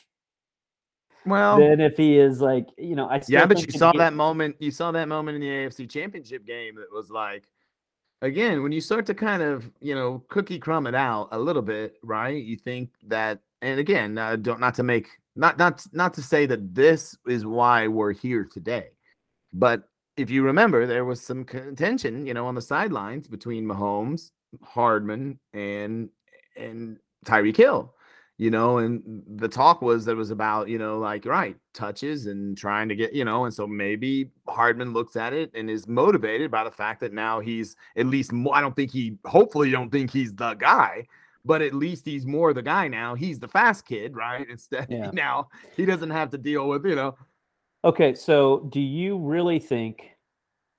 [1.27, 4.57] Well, then if he is like, you know, I yeah, but you saw that moment.
[4.59, 7.45] You saw that moment in the AFC Championship game that was like,
[8.23, 11.61] again, when you start to kind of, you know, cookie crumb it out a little
[11.61, 12.43] bit, right?
[12.43, 16.47] You think that, and again, uh, don't not to make not not not to say
[16.47, 18.89] that this is why we're here today,
[19.53, 19.85] but
[20.17, 24.31] if you remember, there was some contention, you know, on the sidelines between Mahomes,
[24.63, 26.09] Hardman, and
[26.57, 27.95] and Tyreek Hill
[28.41, 29.03] you know, and
[29.37, 33.13] the talk was that was about, you know, like right touches and trying to get,
[33.13, 37.01] you know, and so maybe Hardman looks at it and is motivated by the fact
[37.01, 38.57] that now he's at least more.
[38.57, 41.07] I don't think he, hopefully, don't think he's the guy,
[41.45, 43.15] but at least he's more the guy now.
[43.15, 44.49] He's the fast kid, right?
[44.51, 45.11] Instead, yeah.
[45.13, 47.19] now he doesn't have to deal with, you know.
[47.85, 50.17] Okay, so do you really think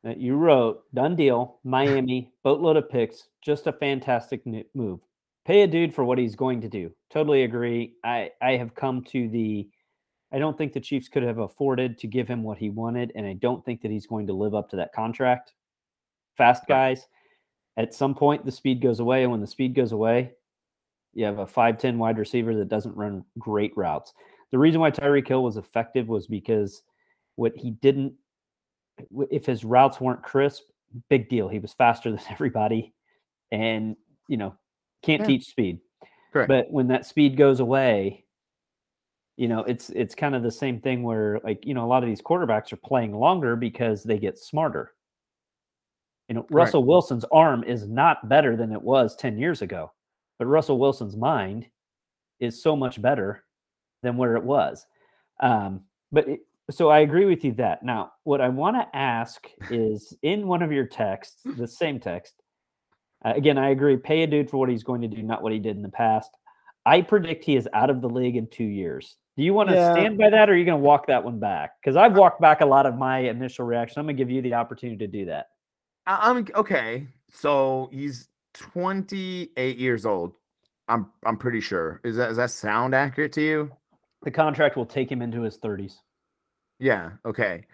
[0.03, 4.41] that you wrote done deal, Miami boatload of picks, just a fantastic
[4.74, 5.01] move?
[5.45, 6.91] Pay a dude for what he's going to do.
[7.11, 7.95] Totally agree.
[8.03, 9.69] I I have come to the
[10.33, 13.25] I don't think the Chiefs could have afforded to give him what he wanted, and
[13.25, 15.53] I don't think that he's going to live up to that contract.
[16.37, 17.07] Fast guys,
[17.75, 20.31] at some point the speed goes away, and when the speed goes away,
[21.13, 24.13] you have a 5'10 wide receiver that doesn't run great routes.
[24.51, 26.83] The reason why Tyreek Hill was effective was because
[27.35, 28.13] what he didn't
[29.29, 30.63] if his routes weren't crisp,
[31.09, 31.47] big deal.
[31.47, 32.93] He was faster than everybody.
[33.51, 33.95] And
[34.27, 34.55] you know,
[35.01, 35.27] can't yeah.
[35.27, 35.79] teach speed.
[36.31, 36.47] Correct.
[36.47, 38.25] But when that speed goes away,
[39.37, 42.03] you know, it's it's kind of the same thing where like, you know, a lot
[42.03, 44.93] of these quarterbacks are playing longer because they get smarter.
[46.27, 49.91] You know, Russell Wilson's arm is not better than it was 10 years ago,
[50.39, 51.67] but Russell Wilson's mind
[52.39, 53.43] is so much better
[54.01, 54.85] than where it was.
[55.41, 55.81] Um,
[56.11, 56.39] but it,
[56.69, 57.83] so I agree with you that.
[57.83, 62.35] Now, what I want to ask is in one of your texts, the same text,
[63.24, 63.97] uh, again, I agree.
[63.97, 65.89] Pay a dude for what he's going to do, not what he did in the
[65.89, 66.32] past.
[66.86, 69.17] I predict he is out of the league in two years.
[69.38, 69.93] Do you want to yeah.
[69.93, 71.72] stand by that, or are you going to walk that one back?
[71.82, 73.99] Because I've walked back a lot of my initial reaction.
[73.99, 75.47] I'm going to give you the opportunity to do that.
[76.07, 77.07] I'm okay.
[77.32, 80.34] So he's 28 years old.
[80.88, 82.01] I'm I'm pretty sure.
[82.03, 83.72] Is that does that sound accurate to you?
[84.24, 85.95] The contract will take him into his 30s.
[86.80, 87.11] Yeah.
[87.26, 87.65] Okay.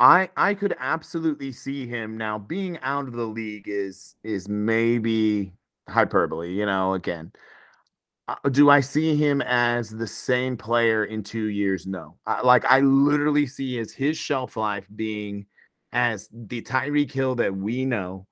[0.00, 5.52] I I could absolutely see him now being out of the league is is maybe
[5.88, 7.32] hyperbole, you know, again.
[8.28, 11.86] Uh, do I see him as the same player in 2 years?
[11.86, 12.16] No.
[12.26, 15.46] I, like I literally see as his shelf life being
[15.92, 18.26] as the Tyreek Hill that we know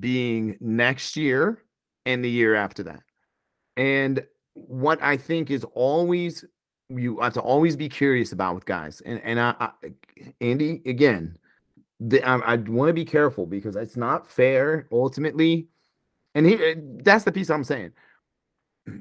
[0.00, 1.64] being next year
[2.06, 3.00] and the year after that.
[3.76, 6.44] And what I think is always
[6.88, 9.00] you have to always be curious about with guys.
[9.02, 9.70] And and I, I
[10.40, 11.38] Andy again,
[12.00, 15.68] the, I, I want to be careful because it's not fair ultimately.
[16.34, 17.92] And he eh, that's the piece I'm saying.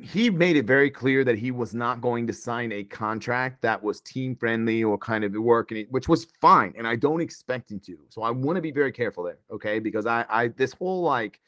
[0.01, 3.83] He made it very clear that he was not going to sign a contract that
[3.83, 6.73] was team friendly or kind of working, which was fine.
[6.77, 7.97] And I don't expect him to.
[8.07, 9.39] So I want to be very careful there.
[9.51, 9.79] Okay.
[9.79, 11.41] Because I I this whole like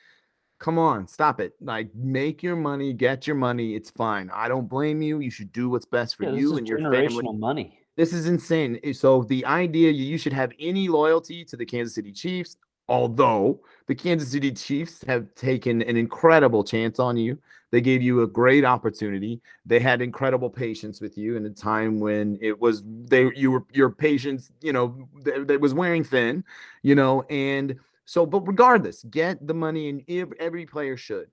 [0.66, 1.53] Come on, stop it.
[1.61, 3.76] Like make your money, get your money.
[3.76, 4.32] It's fine.
[4.34, 5.20] I don't blame you.
[5.20, 7.22] You should do what's best for yeah, you and your family.
[7.34, 7.80] money.
[7.97, 8.80] This is insane.
[8.95, 12.57] So the idea you should have any loyalty to the Kansas City Chiefs,
[12.89, 17.38] although the Kansas City Chiefs have taken an incredible chance on you.
[17.70, 19.41] They gave you a great opportunity.
[19.68, 23.66] They had incredible patience with you in a time when it was they you were
[23.72, 26.43] your patience, you know, that was wearing thin,
[26.82, 27.76] you know, and
[28.06, 31.30] so, but regardless, get the money, and every player should.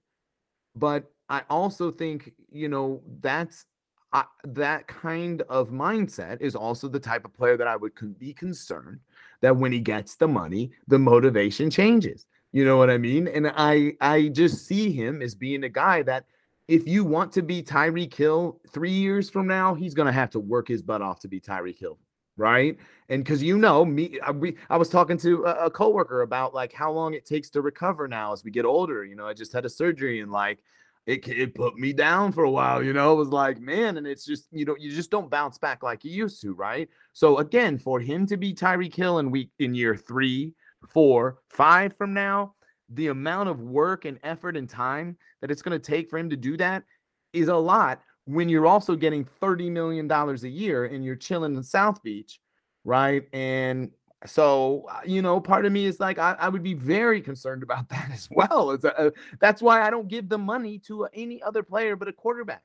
[0.74, 3.66] But I also think, you know, that's
[4.14, 8.16] uh, that kind of mindset is also the type of player that I would con-
[8.18, 9.00] be concerned
[9.40, 12.26] that when he gets the money, the motivation changes.
[12.52, 13.28] You know what I mean?
[13.28, 16.24] And I I just see him as being a guy that
[16.68, 20.40] if you want to be Tyreek Hill three years from now, he's gonna have to
[20.40, 21.98] work his butt off to be Tyreek Hill
[22.36, 22.76] right?
[23.08, 26.54] And because you know me, I, we, I was talking to a, a coworker about
[26.54, 29.04] like how long it takes to recover now as we get older.
[29.04, 30.62] You know, I just had a surgery and like
[31.06, 32.82] it it put me down for a while.
[32.82, 35.58] You know, it was like man, and it's just you know you just don't bounce
[35.58, 36.88] back like you used to, right?
[37.12, 40.54] So again, for him to be Tyreek Hill in week in year three,
[40.88, 42.54] four, five from now,
[42.88, 46.30] the amount of work and effort and time that it's going to take for him
[46.30, 46.84] to do that
[47.32, 51.62] is a lot when you're also getting $30 million a year and you're chilling in
[51.62, 52.40] South Beach,
[52.84, 53.26] right?
[53.32, 53.90] And
[54.26, 57.62] So, uh, you know, part of me is like, I, I would be very concerned
[57.62, 58.70] about that as well.
[58.70, 59.10] It's a, uh,
[59.40, 62.62] that's why I don't give the money to any other player but a quarterback.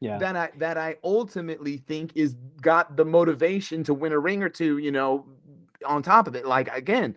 [0.00, 0.18] Yeah.
[0.18, 4.50] That I that I ultimately think is got the motivation to win a ring or
[4.50, 5.24] two, you know,
[5.86, 6.44] on top of it.
[6.46, 7.14] Like again,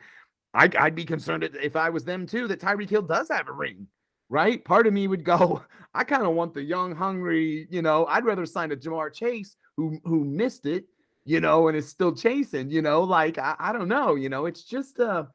[0.53, 3.51] I, I'd be concerned if I was them too that Tyreek Hill does have a
[3.51, 3.87] ring,
[4.29, 4.63] right?
[4.63, 5.63] Part of me would go,
[5.93, 9.55] I kind of want the young, hungry, you know, I'd rather sign a Ja'Marr Chase
[9.75, 10.85] who who missed it,
[11.25, 14.45] you know, and is still chasing, you know, like I, I don't know, you know,
[14.45, 15.25] it's just uh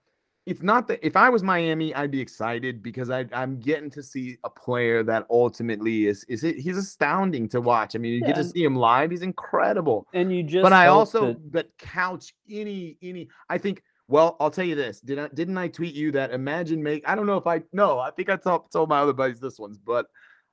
[0.46, 4.02] it's not that if I was Miami, I'd be excited because I, I'm getting to
[4.02, 7.96] see a player that ultimately is is it he's astounding to watch.
[7.96, 10.06] I mean, you Yeah, get to see him live; he's incredible.
[10.12, 13.28] And you just But I also that- but couch any any.
[13.48, 13.82] I think.
[14.06, 15.00] Well, I'll tell you this.
[15.00, 17.08] Did I didn't I tweet you that imagine make?
[17.08, 17.98] I don't know if I no.
[17.98, 20.06] I think I told told my other buddies this one's, but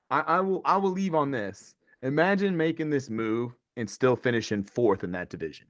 [0.10, 1.76] I, I will I will leave on this.
[2.02, 5.68] Imagine making this move and still finishing fourth in that division,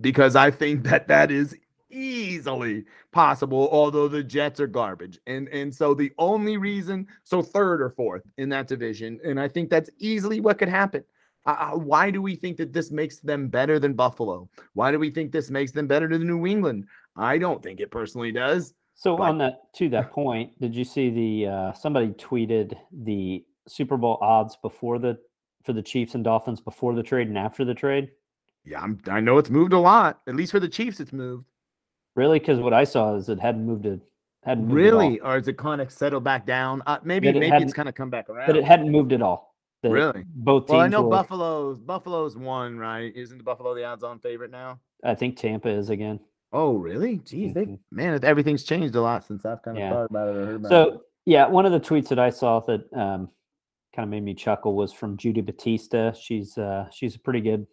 [0.00, 1.56] because I think that that is
[1.90, 3.68] easily possible.
[3.70, 8.22] Although the Jets are garbage, and and so the only reason so third or fourth
[8.36, 11.04] in that division, and I think that's easily what could happen.
[11.44, 14.48] Uh, why do we think that this makes them better than Buffalo?
[14.74, 16.86] Why do we think this makes them better than New England?
[17.16, 18.74] I don't think it personally does.
[18.94, 23.44] So But- on that to that point, did you see the uh, somebody tweeted the
[23.68, 25.18] Super Bowl odds before the
[25.64, 28.10] for the Chiefs and Dolphins before the trade and after the trade?
[28.64, 30.20] Yeah, I'm, I know it's moved a lot.
[30.28, 31.46] At least for the Chiefs, it's moved.
[32.14, 32.38] Really?
[32.38, 34.00] Because what I saw is it hadn't moved it
[34.44, 34.74] hadn't moved.
[34.74, 36.82] Really, or is it kind of settled back down?
[36.86, 38.46] Uh, maybe it maybe it's kind of come back around.
[38.46, 39.51] but it hadn't moved at all.
[39.90, 40.24] Really?
[40.34, 40.70] Both teams.
[40.72, 43.14] well, I know were- Buffalo's Buffalo's won, right?
[43.16, 44.78] Isn't the Buffalo the odds-on favorite now?
[45.04, 46.20] I think Tampa is again.
[46.52, 47.16] Oh, really?
[47.18, 47.78] Geez, they Mhm.
[47.90, 49.90] man, everything's changed a lot since I've kind of Yeah.
[49.90, 50.70] thought about it or heard about it.
[50.94, 53.30] So yeah, one of the tweets that I saw that um,
[53.94, 56.12] kind of made me chuckle was from Judy Batista.
[56.12, 57.66] She's uh, she's pretty good.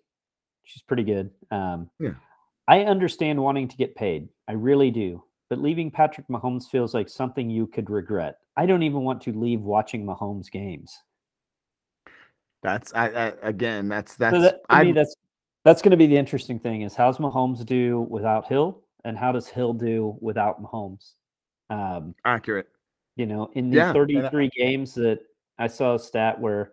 [0.64, 1.30] She's pretty good.
[1.52, 2.14] Um, Yeah.
[2.68, 4.30] I understand wanting to get paid.
[4.48, 5.24] I really do.
[5.50, 8.38] But leaving Patrick Mahomes feels like something you could regret.
[8.56, 10.96] I don't even want to leave watching Mahomes games.
[12.62, 15.16] That's I, I again, that's that's so that, I me, that's
[15.64, 19.32] that's going to be the interesting thing: is how's Mahomes do without Hill, and how
[19.32, 21.14] does Hill do without Mahomes?
[21.70, 22.68] Um, accurate.
[23.16, 25.20] You know, in the Yeah, and I- 33 games that
[25.58, 26.72] I saw a stat where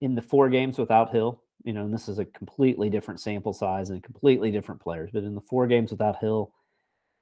[0.00, 3.52] in the four games without Hill, you know, and this is a completely different sample
[3.52, 6.52] size and completely different players, but in the four games without Hill,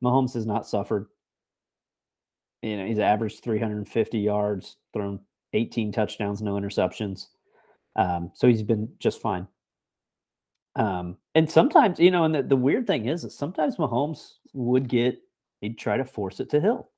[0.03, 1.07] Mahomes has not suffered.
[2.63, 5.21] You know, he's averaged 350 yards, thrown
[5.53, 7.29] 18 touchdowns, no interceptions.
[7.97, 9.49] Um, so he's been just fine.
[10.77, 14.89] Um, and sometimes, you know, and the, the weird thing is that sometimes Mahomes would
[14.89, 15.21] get,
[15.61, 16.91] he'd try to force it to Hill.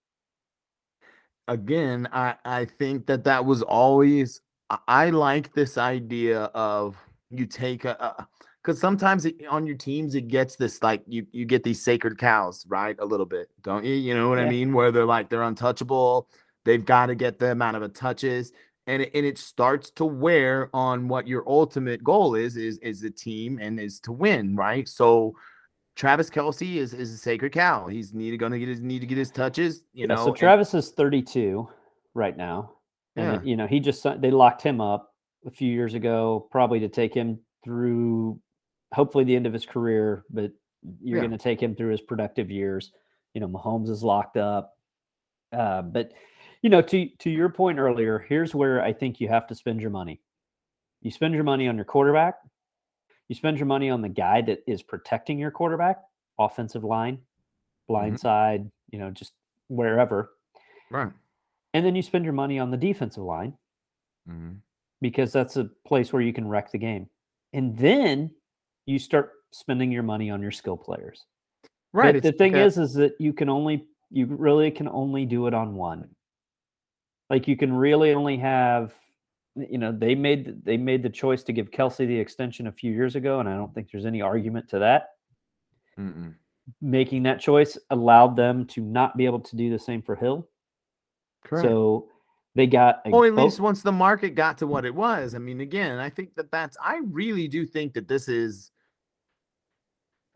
[1.49, 4.41] again, I I think that that was always
[4.71, 6.97] I, I like this idea of
[7.31, 8.27] you take a
[8.63, 12.19] because sometimes it, on your teams it gets this like you you get these sacred
[12.19, 15.29] cows right a little bit don't you you know what I mean where they're like
[15.29, 16.29] they're untouchable
[16.65, 18.53] they've got to get the amount of touches
[18.89, 23.01] and it, and it starts to wear on what your ultimate goal is is is
[23.01, 25.35] the team and is to win right so.
[25.97, 27.89] Travis Kelce is, is a sacred cow.
[27.89, 29.83] He's need going to get his need to get his touches.
[29.93, 31.69] You Yeah, know, so and- Travis is 32
[32.15, 32.75] right now.
[33.17, 33.41] And Yeah.
[33.43, 35.13] you know, he just they locked him up
[35.45, 38.39] a few years ago, probably to take him through
[38.95, 40.53] hopefully the end of his career, but
[41.03, 41.23] you're Yeah.
[41.27, 42.93] going to take him through his productive years.
[43.35, 44.79] You know, Mahomes is locked up.
[45.53, 46.13] Uh, but
[46.63, 49.81] you know, to to your point earlier, here's where I think you have to spend
[49.81, 50.21] your money.
[51.03, 52.35] You spend your money on your quarterback.
[53.29, 55.99] You spend your money on the guy that is protecting your quarterback,
[56.39, 57.19] offensive line,
[57.87, 59.35] blind side, you know, just
[59.69, 60.31] wherever.
[60.91, 61.13] right.
[61.75, 63.53] And then you spend your money on the defensive line
[64.27, 64.57] Mhm.
[65.03, 67.11] because that's a place where you can wreck the game.
[67.53, 68.35] And then
[68.87, 71.27] you start spending your money on your skill players.
[71.93, 72.15] Right.
[72.15, 75.53] But the thing is, is that you can only, you really can only do it
[75.55, 76.09] on one.
[77.31, 78.93] Like you can really only have,
[79.57, 82.93] you know, they made they made the choice to give Kelce the extension a few
[82.93, 85.11] years ago, and I don't think there's any argument to that.
[85.99, 86.35] Mm-mm.
[86.81, 90.49] Making that choice allowed them to not be able to do the same for Hill.
[91.45, 91.67] Correct.
[91.67, 92.09] So
[92.55, 95.35] they got a or at both- least once the market got to what it was.
[95.35, 96.77] I mean, again, I think that that's.
[96.83, 98.71] I really do think that this is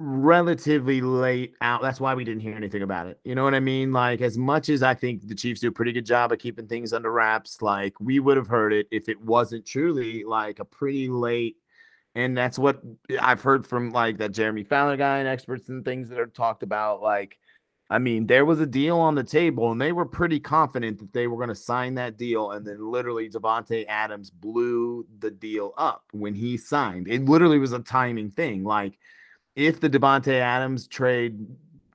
[0.03, 1.83] relatively late out.
[1.83, 3.21] That's why we didn't hear anything about it.
[3.25, 3.93] You know what I mean?
[3.93, 6.67] Like, as much as I think the Chiefs do a pretty good job of keeping
[6.67, 10.65] things under wraps, like we would have heard it if it wasn't truly like a
[10.65, 11.57] pretty late.
[12.15, 12.83] And that's what
[13.21, 16.63] I've heard from like that Jeremy Fowler guy and experts and things that are talked
[16.63, 17.01] about.
[17.01, 17.39] Like,
[17.89, 21.13] I mean, there was a deal on the table, and they were pretty confident that
[21.13, 22.51] they were going to sign that deal.
[22.51, 27.07] And then literally, Davante Adams blew the deal up when he signed.
[27.09, 28.65] It literally was a timing thing.
[28.65, 28.99] Like,
[29.55, 31.47] if the Davante Adams trade,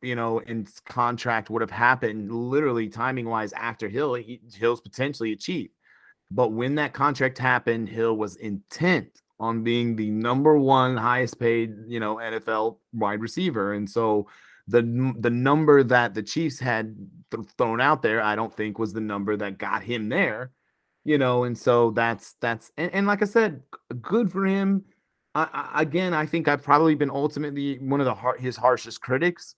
[0.01, 5.31] you know, in contract would have happened literally timing wise after Hill, he, Hill's potentially
[5.31, 5.73] a achieved.
[6.29, 11.75] But when that contract happened, Hill was intent on being the number one highest paid,
[11.87, 13.73] you know, NFL wide receiver.
[13.73, 14.27] And so
[14.67, 14.81] the
[15.19, 16.95] the number that the Chiefs had
[17.31, 20.51] th- thrown out there, I don't think was the number that got him there,
[21.05, 21.45] you know.
[21.45, 23.61] And so that's that's and, and like I said,
[24.01, 24.83] good for him.
[25.37, 29.01] I, I, again, I think I've probably been ultimately one of the har- his harshest
[29.01, 29.55] critics.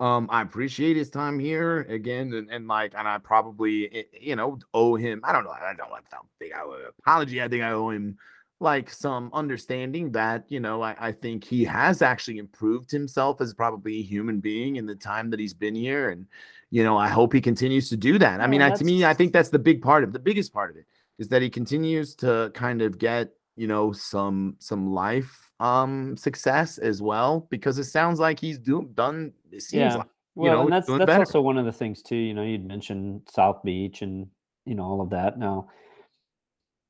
[0.00, 4.34] Um, I appreciate his time here again, and, and, like, and I probably, eh, you
[4.34, 5.20] know, owe him.
[5.22, 5.50] I don't know.
[5.50, 5.92] I don't.
[5.92, 7.40] I don't think I owe an apology.
[7.40, 8.16] I think I owe him
[8.58, 13.54] like some understanding that you know I, I, think he has actually improved himself as
[13.54, 16.26] probably a human being in the time that he's been here and
[16.68, 19.14] you know i hope he continues to do that i mean I, to me i
[19.14, 20.84] think that's the big part of the biggest part of it
[21.18, 23.30] is that he continues to kind of get
[23.60, 28.90] you know some some life um success as well because it sounds like he's doing
[28.94, 29.96] done it seems yeah.
[29.96, 31.18] like well, you know and that's that's better.
[31.18, 34.26] also one of the things too you know you'd mentioned south beach and
[34.64, 35.68] you know all of that now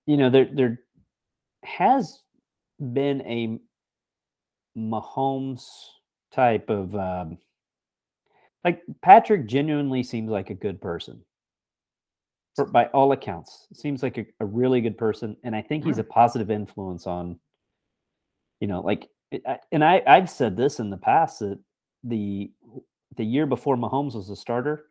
[0.07, 0.81] you know there there
[1.64, 2.21] has
[2.81, 3.59] been a
[4.79, 5.66] Mahomes
[6.33, 7.39] type of um,
[8.64, 11.25] like Patrick genuinely seems like a good person.
[12.65, 15.93] For, by all accounts, seems like a, a, really good person, and I think he's
[15.93, 16.01] mm-hmm.
[16.01, 17.39] a positive influence on,
[18.61, 21.59] you know, like, eh, and I I've said this in the past that
[22.05, 22.51] the
[23.17, 24.87] the year before Mahomes was a starter,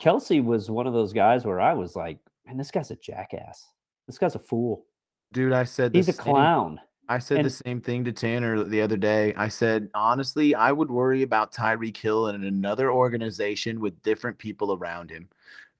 [0.00, 3.70] Kelce was one of those guys where I was like, man, this guy's a jackass.
[4.06, 4.84] This guy's a fool.
[5.32, 6.80] Dude, I said he's a same, clown.
[7.08, 9.34] I said And- the same thing to Tanner the other day.
[9.36, 14.74] I said, honestly, I would worry about Tyreek Hill in another organization with different people
[14.74, 15.28] around him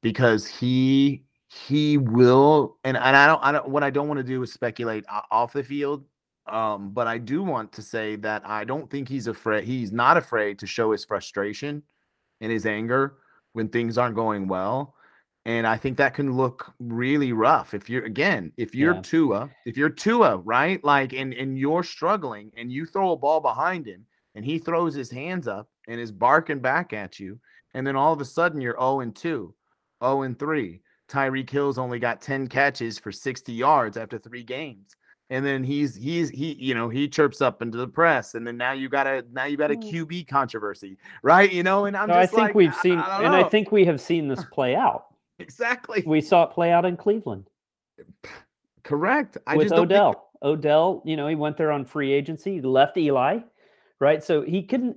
[0.03, 4.25] because he he will and, and I don't I don't what I don't want to
[4.25, 6.05] do is speculate off the field.
[6.47, 10.17] Um, but I do want to say that I don't think he's afraid he's not
[10.17, 11.83] afraid to show his frustration
[12.41, 13.17] and his anger
[13.53, 14.95] when things aren't going well.
[15.45, 19.01] And I think that can look really rough if you're again, if you're Yeah.
[19.03, 20.83] Tua, if you're Tua, right?
[20.85, 24.95] Like and and you're struggling and you throw a ball behind him and he throws
[24.95, 27.41] his hands up and is barking back at you,
[27.75, 29.55] and then all of a sudden you're 0 and 2,
[30.05, 30.81] 0 and 3.
[31.09, 34.95] Tyreek Hill's only got 10 catches for 60 yards after three games.
[35.31, 38.57] And then he's he's he you know he chirps up into the press, and then
[38.57, 39.93] now you got a now you got a Mm.
[39.93, 41.53] QB controversy, right?
[41.53, 43.47] You know, and I'm So I think like, we've I- seen, I don't and I
[43.47, 45.05] think we have seen this play out.
[45.39, 47.47] exactly We saw it play out in Cleveland
[48.85, 49.37] correct.
[49.47, 50.31] I with just don't think- Odell.
[50.43, 53.41] Odell, you know, he went there on free agency, he left Eli,
[54.01, 54.23] right?
[54.23, 54.97] So he couldn't.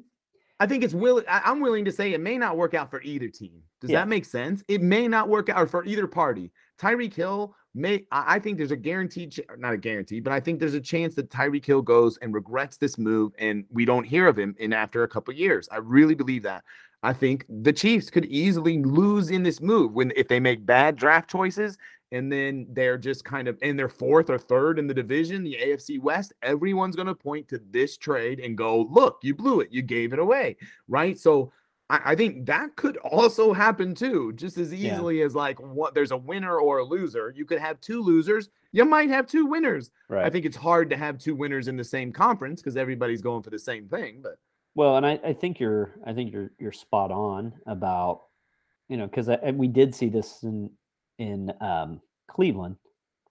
[0.59, 1.23] I think it's will.
[1.27, 3.63] I'm willing to say it may not work out for either team.
[3.81, 3.99] Does Yeah.
[3.99, 4.63] that make sense?
[4.67, 6.51] It may not work out for either party.
[6.79, 8.05] Tyreek Hill may.
[8.11, 11.29] I think there's a guaranteed, not a guarantee, but I think there's a chance that
[11.29, 15.03] Tyreek Hill goes and regrets this move, and we don't hear of him in after
[15.03, 15.67] a couple years.
[15.71, 16.63] I really believe that.
[17.03, 20.95] I think the Chiefs could easily lose in this move when if they make bad
[20.95, 21.77] draft choices
[22.11, 25.57] and then they're just kind of in their fourth or third in the division, the
[25.59, 29.69] AFC West, everyone's going to point to this trade and go, look, you blew it.
[29.71, 30.57] You gave it away.
[30.87, 31.17] Right.
[31.17, 31.51] So
[31.91, 34.93] I, I think that could also happen too, just as Yeah.
[34.93, 37.33] easily as like what there's a winner or a loser.
[37.35, 38.49] You could have two losers.
[38.71, 39.91] You might have two winners.
[40.07, 40.25] Right.
[40.25, 43.43] I think it's hard to have two winners in the same conference because everybody's going
[43.43, 44.21] for the same thing.
[44.23, 44.37] But
[44.75, 48.21] Well, and I, I think you're I think you're you're spot on about
[48.87, 50.69] you know because we did see this in
[51.19, 52.77] in um, Cleveland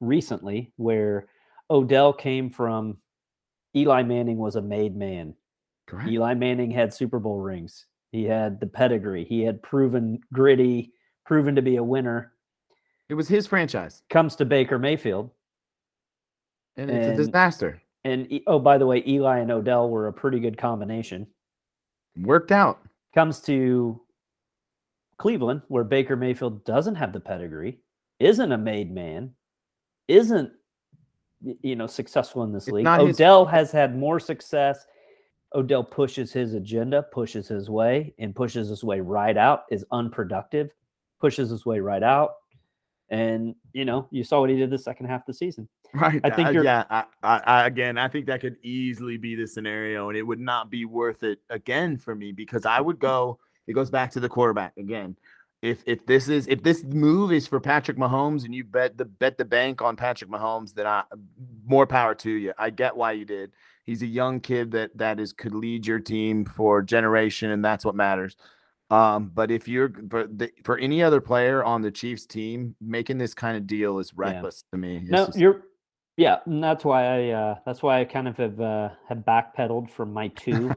[0.00, 1.28] recently where
[1.70, 2.98] Odell came from
[3.74, 5.34] Eli Manning was a made man.
[5.86, 6.08] correct.
[6.10, 7.86] Eli Manning had Super Bowl rings.
[8.12, 9.24] He had the pedigree.
[9.24, 10.92] He had proven gritty,
[11.24, 12.32] proven to be a winner.
[13.08, 15.30] It was his franchise, Comes to Baker Mayfield,
[16.76, 17.82] and it's a disaster.
[18.04, 21.26] and oh, by the way, Eli and Odell were a pretty good combination.
[22.22, 22.80] Worked out.
[23.14, 24.00] comes to
[25.18, 27.78] Cleveland, where Baker Mayfield doesn't have the pedigree,
[28.20, 29.32] isn't a made man,
[30.08, 30.52] isn't
[31.62, 32.84] you know successful in this It's league.
[32.84, 34.86] not his Odell has had more success.
[35.54, 39.64] Odell pushes his agenda, pushes his way, and pushes his way right out.
[39.70, 40.72] Is unproductive,
[41.20, 42.34] pushes his way right out,
[43.08, 45.68] and you know you saw what he did the second half of the season.
[45.92, 46.20] Right.
[46.22, 46.84] I think uh, you're- yeah.
[46.88, 50.38] I, I, I, again, I think that could easily be the scenario, and it would
[50.38, 53.38] not be worth it again for me because I would go.
[53.66, 55.16] It goes back to the quarterback again.
[55.62, 59.04] If if this is if this move is for Patrick Mahomes and you bet the
[59.04, 61.02] bet the bank on Patrick Mahomes, then I
[61.66, 62.54] more power to you.
[62.56, 63.52] I get why you did.
[63.84, 67.84] He's a young kid that that is could lead your team for generation, and that's
[67.84, 68.36] what matters.
[68.88, 73.18] Um, but if you're for the, for any other player on the Chiefs team, making
[73.18, 74.96] this kind of deal is reckless to me.
[75.02, 75.62] It's No, just- you're
[76.16, 79.90] Yeah, and that's why I uh, that's why I kind of have uh, have backpedaled
[79.90, 80.72] from my two.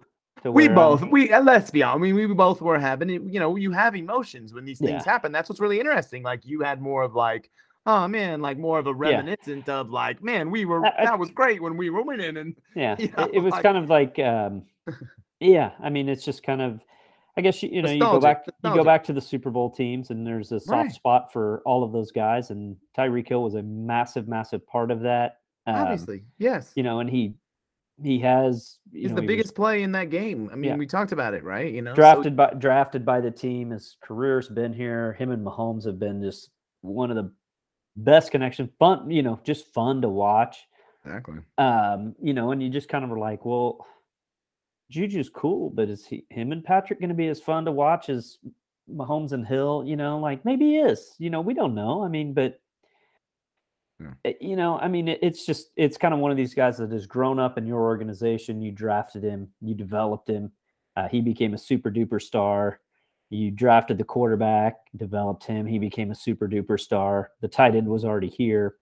[0.51, 1.99] We I'm- both we uh, let's be honest.
[1.99, 3.09] I mean, we both were having.
[3.09, 5.11] You know, you have emotions when these things Yeah.
[5.11, 5.31] happen.
[5.31, 6.23] That's what's really interesting.
[6.23, 7.49] Like you had more of like,
[7.85, 11.31] oh man, like more of a reminiscent of like, man, we were I- that was
[11.31, 13.89] great when we were winning, and Yeah, you it- know, it, was like- kind of
[13.89, 14.63] like, um,
[15.39, 15.71] yeah.
[15.81, 16.83] I mean, it's just kind of,
[17.37, 19.49] I guess you, you know, you go Nostalgic, back, you go back to the Super
[19.49, 20.91] Bowl teams, and there's a soft Right.
[20.91, 25.01] spot for all of those guys, and Tyreek Hill was a massive, massive part of
[25.01, 25.39] that.
[25.65, 27.33] Um, obviously, yes, you know, and he
[28.01, 30.49] he has you he's know, the he was biggest play in that game.
[30.51, 30.77] I mean, Yeah.
[30.77, 31.71] we talked about it, right?
[31.71, 33.69] You know, so- drafted by drafted by the team.
[33.71, 35.13] His career's been here.
[35.13, 36.49] Him and Mahomes have been just
[36.81, 37.31] one of the
[37.95, 38.71] best connection.
[38.79, 40.57] Fun, you know, just fun to watch.
[41.05, 41.39] exactly.
[41.57, 43.85] um, you know, and you just kind of were like, well,
[44.91, 48.09] Juju's cool, but is he him and Patrick going to be as fun to watch
[48.09, 48.37] as
[48.89, 49.83] Mahomes and Hill?
[49.85, 51.15] You know, like maybe he is.
[51.19, 52.03] You know, we don't know.
[52.03, 52.59] I mean, but
[54.03, 54.31] Yeah.
[54.31, 56.77] eh, you know, I mean, it, it's just it's kind of one of these guys
[56.77, 58.61] that has grown up in your organization.
[58.61, 60.51] You drafted him, you developed him.
[60.95, 62.79] Uh, he became a super duper star.
[63.29, 65.65] You drafted the quarterback, developed him.
[65.65, 67.31] He became a super duper star.
[67.41, 68.75] The tight end was already here.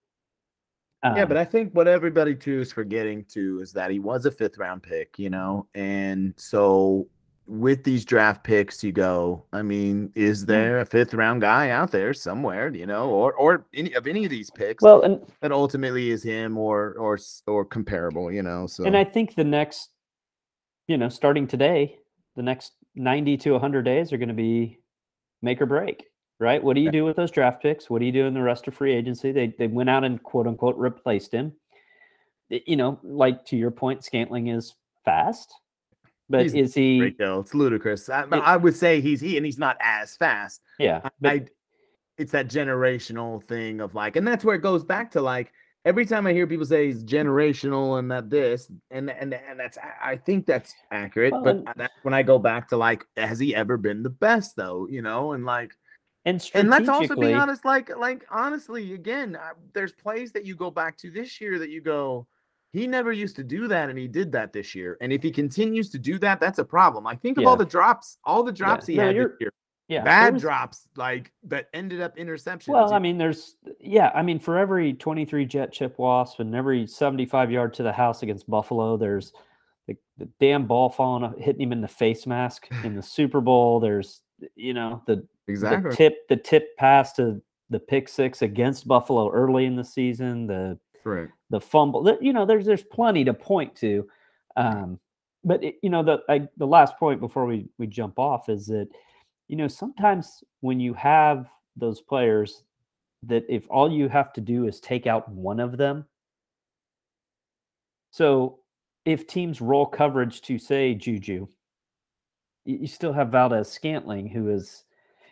[1.04, 4.26] Yeah, Um, but I think what everybody too is forgetting too is that he was
[4.26, 7.08] a fifth round pick, you know, and so
[7.52, 9.44] with these draft picks, you go.
[9.52, 10.52] I mean, is mm-hmm.
[10.52, 14.24] there a fifth round guy out there somewhere, you know, or or any of any
[14.24, 18.68] of these picks well, and that ultimately is him or or or comparable, you know?
[18.68, 19.90] So And I think the next,
[20.88, 21.98] you know, starting today,
[22.38, 24.80] the next 90 to 100 days are going to be
[25.42, 26.06] make or break,
[26.40, 26.64] right?
[26.64, 27.90] What do you do with those draft picks?
[27.90, 29.34] What do you do in the rest of free agency?
[29.34, 31.52] They, they went out and quote unquote replaced him.
[32.50, 34.74] You know, like to your point, Scantling is
[35.04, 35.54] fast,
[36.32, 36.98] but He's is he?
[37.00, 37.42] great though.
[37.42, 38.10] It's ludicrous.
[38.10, 40.62] I, It- I would say he's he and he's not as fast.
[40.80, 41.02] Yeah.
[41.20, 41.46] But, I
[42.18, 45.52] it's that generational thing of like, and that's where it goes back to like
[45.86, 49.78] every time I hear people say he's generational and that this and and and that's
[50.02, 51.34] I think that's accurate.
[51.34, 54.56] Well, but that's when I go back to like, has he ever been the best
[54.56, 54.88] though?
[54.88, 55.74] You know, and like,
[56.26, 60.56] and and let's also be honest, like like honestly, again, I, there's plays that you
[60.56, 62.28] go back to this year that you go.
[62.74, 64.98] He never used to do that, and he did that this year.
[65.02, 67.06] And if he continues to do that, that's a problem.
[67.06, 69.54] I think of all the drops, all the drops he No, had this year.
[69.90, 72.70] Yeah, bad was- drops like that ended up interceptions.
[72.70, 76.88] Well, I mean, there's yeah, I mean, for every 23 jet chip wasp and every
[76.88, 79.34] 75 yard to the house against Buffalo, there's
[79.90, 83.42] the, the damn ball falling off, hitting him in the face mask in the Super
[83.42, 83.82] Bowl.
[83.82, 84.22] There's
[84.56, 85.90] you know the exactly.
[85.90, 90.48] the tip the tip pass to the pick six against Buffalo early in the season.
[90.48, 91.32] The Correct.
[91.50, 92.18] the fumble.
[92.22, 94.08] You know, there's there's plenty to point to.
[94.56, 95.00] Um,
[95.44, 98.68] but it, you know, the I, the last point before we we jump off is
[98.68, 98.88] that
[99.48, 102.64] you know sometimes when you have those players
[103.24, 106.06] that if all you have to do is take out one of them.
[108.12, 108.60] So
[109.06, 111.48] if teams roll coverage to say Juju,
[112.66, 114.84] you still have Valdes Scantling who is,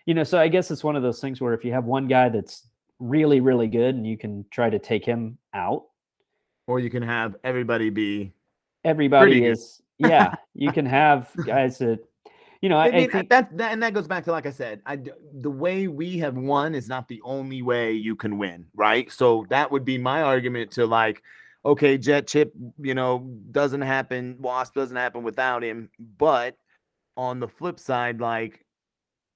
[0.05, 2.07] you know, so I guess it's one of those things where if you have one
[2.07, 2.67] guy that's
[2.99, 5.85] really, really good and you can try to take him out,
[6.67, 8.33] Or you can have everybody be.
[8.83, 11.99] everybody is, yeah, you can have guys that,
[12.61, 14.45] you know, I, I, I mean, think, that, that and that goes back to like
[14.45, 14.99] I said, I
[15.33, 19.09] the way we have won is not the only way you can win, right?
[19.11, 21.23] So that would be my argument to like,
[21.65, 26.57] okay, Jet Chip, you know, doesn't happen, Wasp doesn't happen without him, but
[27.15, 28.65] on the flip side, like.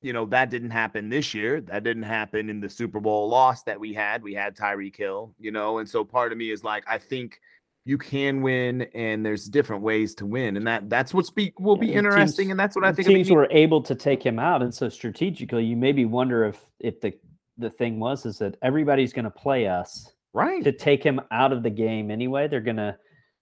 [0.04, 1.62] You know, that didn't happen this year.
[1.62, 4.22] That didn't happen in the Super Bowl loss that we had.
[4.22, 7.40] We had Tyreek Hill, you know, and so part of me is like, I think
[7.86, 11.76] you can win and there's different ways to win and that that's what's be will
[11.76, 14.40] be Yeah, interesting teams- and that's what i think teams were able to take him
[14.40, 14.62] out.
[14.62, 17.14] And so strategically, you maybe wonder if, if the,
[17.58, 21.52] the thing was, is that everybody's going to play us right to take him out
[21.52, 22.48] of the game anyway.
[22.48, 22.98] They're gonna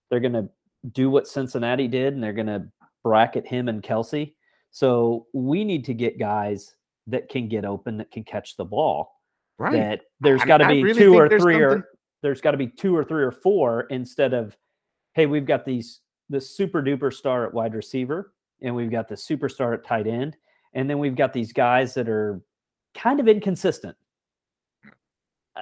[0.09, 0.49] they're gonna
[0.91, 2.67] do what Cincinnati did, and they're gonna
[3.03, 4.33] bracket him and Kelce.
[4.71, 6.75] So we need to get guys
[7.07, 9.11] that can get open, that can catch the ball.
[9.57, 11.87] right That there's got to be really two or three something- or
[12.21, 14.57] there's got to be two or three or four instead of
[15.13, 19.15] hey, we've got these the super duper star at wide receiver, and we've got the
[19.15, 20.37] superstar at tight end,
[20.73, 22.41] and then we've got these guys that are
[22.95, 23.97] kind of inconsistent.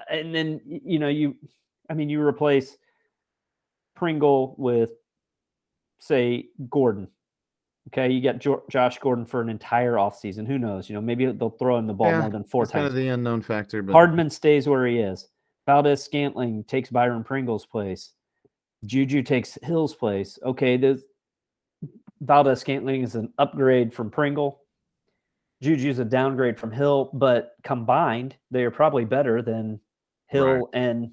[0.10, 1.36] And then you know you,
[1.89, 2.78] I mean, you replace
[3.95, 4.91] Pringle with,
[5.97, 7.07] say, Gordon.
[7.90, 10.46] Okay, you got jo- Josh Gordon for an entire offseason.
[10.48, 10.90] Who knows?
[10.90, 12.72] You know, maybe they'll throw him the ball Yeah, more than four times.
[12.74, 15.28] kind of the unknown factor but Hardman stays where he is.
[15.66, 18.14] Valdes Scantling takes Byron Pringle's place.
[18.86, 20.38] Juju takes Hill's place.
[20.44, 21.02] Okay, this
[22.22, 24.62] Valdes Scantling is an upgrade from Pringle.
[25.62, 29.80] Juju's a downgrade from Hill, but combined, they are probably better than
[30.28, 30.64] Hill Right.
[30.74, 31.12] and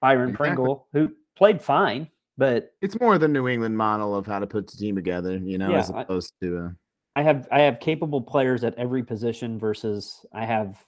[0.00, 0.46] Byron Exactly.
[0.48, 2.08] Pringle, who played fine,
[2.40, 5.58] but It's more the New England model of how to put the team together, you
[5.58, 6.68] know, Yeah, as I- opposed to uh,
[7.16, 10.82] I have I have capable players at every position versus I have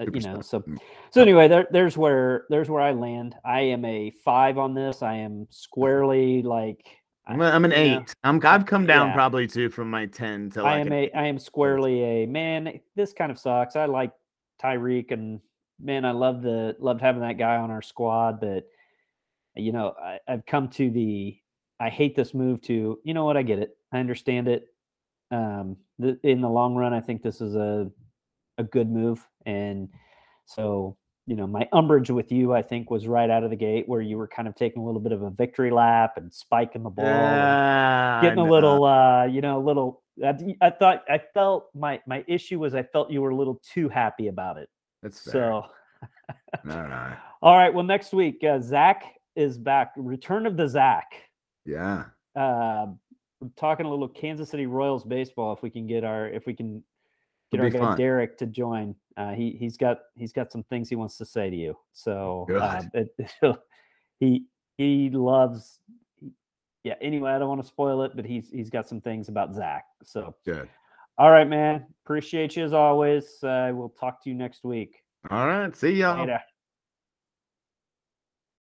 [0.00, 0.62] uh, you know so
[1.10, 3.34] so anyway there, there's where there's where I land.
[3.44, 5.02] I am a five on this.
[5.02, 6.80] I am squarely like
[7.26, 8.14] I'm, a, I'm an know, eight.
[8.24, 9.14] I'm I've come down Yeah.
[9.14, 12.26] probably too from my ten to I like am an a I am squarely a
[12.26, 12.80] man.
[12.96, 13.76] This kind of sucks.
[13.76, 14.12] I like
[14.62, 15.40] Tyreek and
[15.78, 18.64] man, I love the loved having that guy on our squad, but
[19.56, 21.36] you know I, I've come to the
[21.80, 23.76] I hate this move to you know what I get it.
[23.92, 24.66] I understand it.
[25.30, 27.90] Um, the, in the long run, I think this is a
[28.58, 29.88] a good move, and
[30.46, 30.96] so
[31.26, 34.00] you know my umbrage with you, I think, was right out of the gate where
[34.00, 36.90] you were kind of taking a little bit of a victory lap and spiking the
[36.90, 37.04] ball.
[37.06, 42.24] I getting a little uh you know a little I thought i felt my my
[42.26, 44.70] issue was i felt you were a little too happy about it
[45.02, 45.32] That's fair.
[45.32, 45.68] so all
[46.64, 47.18] right.
[47.42, 49.04] all right well next week uh, zach
[49.36, 51.12] is back return of the zach
[51.64, 52.04] Yeah.
[52.34, 52.86] uh
[53.40, 56.54] we're talking a little kansas city royals baseball if we can get our if we
[56.54, 56.82] can
[57.52, 60.88] get It'll our guy derek to join uh he he's got he's got some things
[60.88, 63.14] he wants to say to you so uh, it,
[64.20, 64.44] he
[64.78, 65.80] he loves
[66.82, 69.54] yeah anyway i don't want to spoil it but he's he's got some things about
[69.54, 70.68] zach so Good.
[71.18, 75.46] all right man appreciate you as always uh, we'll talk to you next week All
[75.46, 75.74] right.
[75.76, 76.20] See y'all.
[76.20, 76.40] Later.